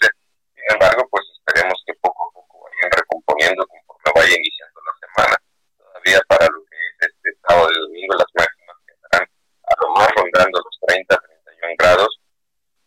Sin 0.54 0.64
embargo, 0.72 1.06
pues 1.10 1.24
esperemos 1.38 1.82
que 1.86 1.94
poco 2.00 2.28
a 2.28 2.32
poco 2.32 2.64
vayan 2.64 2.90
recomponiendo 2.90 3.66
conforme 3.66 4.12
vaya 4.14 4.34
iniciando 4.36 4.80
la 4.82 4.94
semana. 5.00 5.36
Todavía 5.78 6.20
para 6.28 6.46
lo 6.46 6.60
que 6.66 6.76
es 6.76 7.08
este 7.08 7.28
sábado 7.46 7.68
y 7.72 7.80
domingo, 7.80 8.14
las 8.16 8.32
máximas 8.34 8.76
que 8.86 8.92
estarán 8.94 9.26
a 9.26 9.72
lo 9.80 9.86
más 9.94 10.10
rondando 10.16 10.56
los 10.60 10.76
30, 10.86 11.16
31 11.16 11.74
grados. 11.78 12.12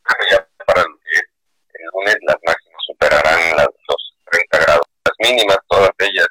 Pero 0.08 0.22
ya 0.30 0.40
para 0.66 0.82
lo 0.84 0.96
que 1.00 1.12
es 1.18 1.28
el 1.74 1.86
lunes, 1.94 2.18
las 2.28 2.40
máximas 2.46 2.82
superarán 2.86 3.42
las, 3.58 3.70
los 3.88 4.02
30 4.32 4.60
grados. 4.60 4.88
Las 5.06 5.18
mínimas, 5.20 5.60
todas 5.68 5.92
ellas, 6.00 6.28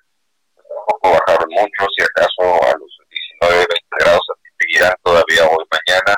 pues, 0.54 0.66
tampoco 0.68 1.12
bajaron 1.12 1.48
mucho, 1.50 1.80
si 1.96 2.02
acaso 2.04 2.42
a 2.64 2.72
los 2.76 2.92
19, 3.08 3.66
20 3.66 4.04
grados, 4.04 4.24
así 4.36 4.48
seguirán 4.60 4.94
todavía 5.02 5.44
hoy, 5.48 5.64
mañana, 5.70 6.14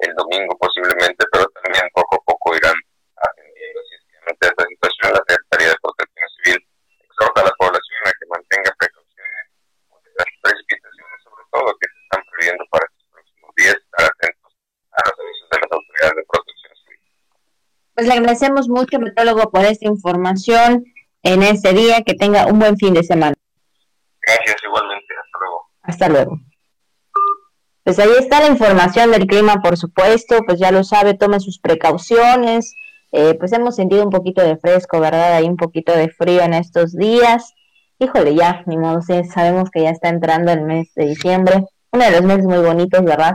el 0.00 0.14
domingo 0.30 0.56
posiblemente, 0.58 1.26
pero 1.32 1.44
también 1.62 1.84
poco 1.92 2.16
a 2.16 2.24
poco 2.24 2.56
irán 2.56 2.74
ascendiendo. 3.18 3.80
Si 3.90 3.94
es 3.94 4.02
que 4.06 4.16
ante 4.30 4.46
esta 4.46 4.64
situación, 4.70 5.12
la 5.12 5.24
Secretaría 5.26 5.68
de 5.68 5.82
Protección 5.82 6.28
Civil 6.38 6.60
exhorta 7.02 7.40
a 7.42 7.44
la 7.50 7.54
población 7.58 8.02
a 8.06 8.12
que 8.14 8.26
mantenga 8.30 8.70
precauciones 8.78 9.44
las 9.90 10.30
precipitaciones, 10.42 11.18
sobre 11.24 11.44
todo 11.50 11.66
que 11.80 11.86
se 11.90 11.98
están 11.98 12.22
previendo 12.30 12.64
para 12.70 12.86
estos 12.86 13.04
próximos 13.10 13.50
días, 13.56 13.76
estar 13.76 14.04
atentos 14.06 14.52
a 14.92 15.00
los 15.08 15.16
avisos 15.18 15.46
de 15.50 15.58
las 15.58 15.70
autoridades 15.70 16.16
de 16.16 16.24
protección 16.30 16.72
civil. 16.84 17.00
Pues 17.94 18.06
le 18.06 18.14
agradecemos 18.14 18.68
mucho, 18.68 18.98
meteorólogo, 18.98 19.50
por 19.50 19.64
esta 19.64 19.86
información 19.86 20.84
en 21.22 21.42
este 21.42 21.72
día. 21.72 22.02
Que 22.02 22.14
tenga 22.14 22.46
un 22.46 22.58
buen 22.58 22.76
fin 22.76 22.94
de 22.94 23.02
semana. 23.02 23.34
Gracias 24.22 24.62
igualmente, 24.62 25.14
hasta 25.14 25.38
luego. 25.38 25.58
Hasta 25.82 26.08
luego. 26.08 26.49
Pues 27.90 27.98
ahí 27.98 28.12
está 28.20 28.38
la 28.38 28.46
información 28.46 29.10
del 29.10 29.26
clima, 29.26 29.62
por 29.62 29.76
supuesto, 29.76 30.42
pues 30.46 30.60
ya 30.60 30.70
lo 30.70 30.84
sabe, 30.84 31.14
tome 31.14 31.40
sus 31.40 31.58
precauciones. 31.58 32.76
Eh, 33.10 33.34
pues 33.34 33.52
hemos 33.52 33.74
sentido 33.74 34.04
un 34.04 34.10
poquito 34.10 34.42
de 34.42 34.56
fresco, 34.58 35.00
¿verdad? 35.00 35.34
Hay 35.34 35.46
un 35.46 35.56
poquito 35.56 35.90
de 35.90 36.08
frío 36.08 36.40
en 36.42 36.54
estos 36.54 36.96
días. 36.96 37.52
Híjole, 37.98 38.36
ya, 38.36 38.62
ni 38.66 38.78
modo, 38.78 39.02
sí, 39.02 39.24
sabemos 39.24 39.70
que 39.72 39.82
ya 39.82 39.90
está 39.90 40.08
entrando 40.08 40.52
el 40.52 40.60
mes 40.60 40.94
de 40.94 41.06
diciembre, 41.06 41.64
uno 41.90 42.04
de 42.04 42.10
los 42.12 42.22
meses 42.22 42.44
muy 42.44 42.58
bonitos, 42.58 43.02
¿verdad? 43.02 43.34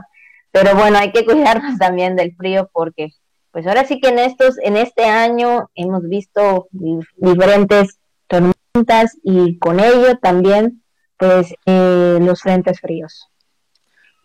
Pero 0.53 0.73
bueno, 0.73 0.99
hay 0.99 1.11
que 1.11 1.25
cuidarnos 1.25 1.77
también 1.77 2.15
del 2.15 2.33
frío 2.37 2.69
porque, 2.71 3.09
pues 3.51 3.67
ahora 3.67 3.83
sí 3.83 3.99
que 3.99 4.07
en 4.07 4.19
estos, 4.19 4.55
en 4.63 4.77
este 4.77 5.03
año 5.03 5.69
hemos 5.75 6.03
visto 6.07 6.69
di- 6.71 7.05
diferentes 7.17 7.99
tormentas 8.27 9.17
y 9.21 9.59
con 9.59 9.81
ello 9.81 10.17
también, 10.21 10.81
pues, 11.17 11.53
eh, 11.65 12.19
los 12.21 12.39
frentes 12.39 12.79
fríos. 12.79 13.27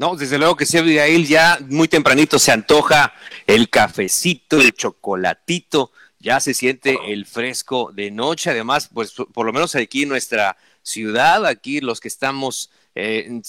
No, 0.00 0.16
desde 0.16 0.38
luego 0.38 0.56
que 0.56 0.64
sí, 0.64 0.78
Abigail, 0.78 1.26
ya 1.26 1.58
muy 1.68 1.86
tempranito 1.86 2.38
se 2.38 2.52
antoja 2.52 3.12
el 3.46 3.68
cafecito, 3.68 4.58
el 4.58 4.72
chocolatito, 4.72 5.92
ya 6.18 6.40
se 6.40 6.54
siente 6.54 6.96
el 7.08 7.26
fresco 7.26 7.92
de 7.92 8.10
noche, 8.10 8.48
además, 8.48 8.88
pues 8.90 9.12
por 9.12 9.44
lo 9.44 9.52
menos 9.52 9.74
aquí 9.74 10.04
en 10.04 10.08
nuestra 10.08 10.56
ciudad, 10.82 11.44
aquí 11.44 11.82
los 11.82 12.00
que 12.00 12.08
estamos 12.08 12.70
eh, 12.94 13.42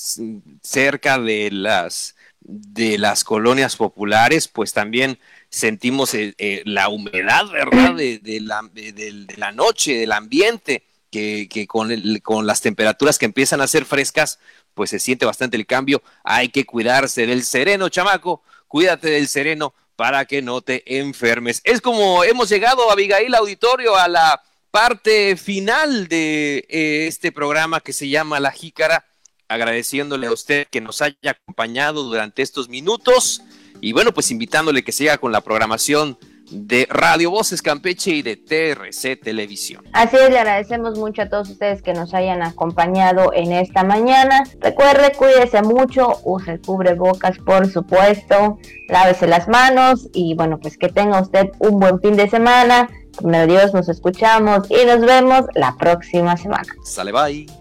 cerca 0.62 1.18
de 1.20 1.52
las 1.52 2.18
de 2.42 2.98
las 2.98 3.24
colonias 3.24 3.78
populares, 3.78 4.50
pues 4.50 4.74
también 4.74 5.20
sentimos 5.48 6.14
eh, 6.14 6.36
eh, 6.38 6.64
la 6.66 6.90
humedad, 6.90 7.48
¿verdad? 7.50 7.96
De, 7.96 8.40
la, 8.42 8.70
de 8.74 9.26
la 9.38 9.54
noche, 9.54 10.00
del 10.00 10.12
ambiente, 10.12 10.84
que, 11.12 11.68
con, 11.68 11.92
con 12.24 12.48
las 12.48 12.62
temperaturas 12.62 13.20
que 13.20 13.26
empiezan 13.26 13.62
a 13.62 13.68
ser 13.68 13.86
frescas, 13.86 14.40
pues 14.74 14.90
se 14.90 15.00
siente 15.00 15.26
bastante 15.26 15.58
el 15.58 15.66
cambio. 15.66 16.02
Hay 16.24 16.50
que 16.50 16.66
cuidarse 16.66 17.28
del 17.28 17.44
sereno, 17.44 17.90
chamaco. 17.90 18.42
Cuídate 18.68 19.10
del 19.10 19.28
sereno 19.28 19.76
para 19.96 20.26
que 20.26 20.42
no 20.42 20.62
te 20.62 20.98
enfermes. 20.98 21.62
Es 21.64 21.82
como 21.82 22.24
hemos 22.24 22.50
llegado, 22.50 22.90
Abigail 22.90 23.36
Auditorio, 23.36 23.96
a 23.96 24.08
la 24.08 24.42
parte 24.72 25.36
final 25.36 26.08
de 26.08 26.66
eh, 26.70 27.06
este 27.08 27.32
programa 27.32 27.82
que 27.82 27.94
se 27.94 28.08
llama 28.08 28.40
La 28.40 28.52
Jícara, 28.52 29.06
agradeciéndole 29.50 30.28
a 30.28 30.32
usted 30.32 30.68
que 30.72 30.80
nos 30.80 31.02
haya 31.02 31.32
acompañado 31.32 32.04
durante 32.04 32.42
estos 32.42 32.70
minutos 32.70 33.42
y 33.82 33.94
bueno, 33.94 34.14
pues 34.14 34.32
invitándole 34.32 34.84
que 34.84 34.92
siga 34.92 35.18
con 35.18 35.32
la 35.32 35.42
programación 35.42 36.18
de 36.52 36.88
Radio 36.90 37.32
Voces 37.32 37.62
Campeche 37.62 38.12
y 38.12 38.22
de 38.22 38.38
TRC 38.38 39.20
Televisión. 39.22 39.84
Así 39.94 40.18
es, 40.18 40.30
le 40.30 40.40
agradecemos 40.40 40.98
mucho 40.98 41.24
a 41.24 41.30
todos 41.30 41.50
ustedes 41.50 41.82
que 41.82 41.94
nos 41.94 42.14
hayan 42.14 42.44
acompañado 42.44 43.32
en 43.34 43.52
esta 43.52 43.84
mañana. 43.84 44.44
Recuerde, 44.60 45.14
cuídese 45.18 45.62
mucho, 45.62 46.20
use 46.24 46.52
el 46.52 46.62
cubrebocas, 46.62 47.38
por 47.40 47.68
supuesto, 47.68 48.60
lávese 48.90 49.28
las 49.28 49.48
manos 49.48 50.10
y 50.14 50.36
bueno, 50.36 50.60
pues 50.60 50.78
que 50.78 50.90
tenga 50.90 51.22
usted 51.22 51.48
un 51.60 51.80
buen 51.80 52.00
fin 52.02 52.16
de 52.16 52.30
semana. 52.30 52.90
Primero 53.18 53.48
Dios, 53.48 53.74
nos 53.74 53.90
escuchamos 53.90 54.70
y 54.70 54.86
nos 54.86 55.02
vemos 55.02 55.46
la 55.56 55.76
próxima 55.78 56.38
semana. 56.38 56.74
Sale, 56.84 57.12
bye. 57.12 57.61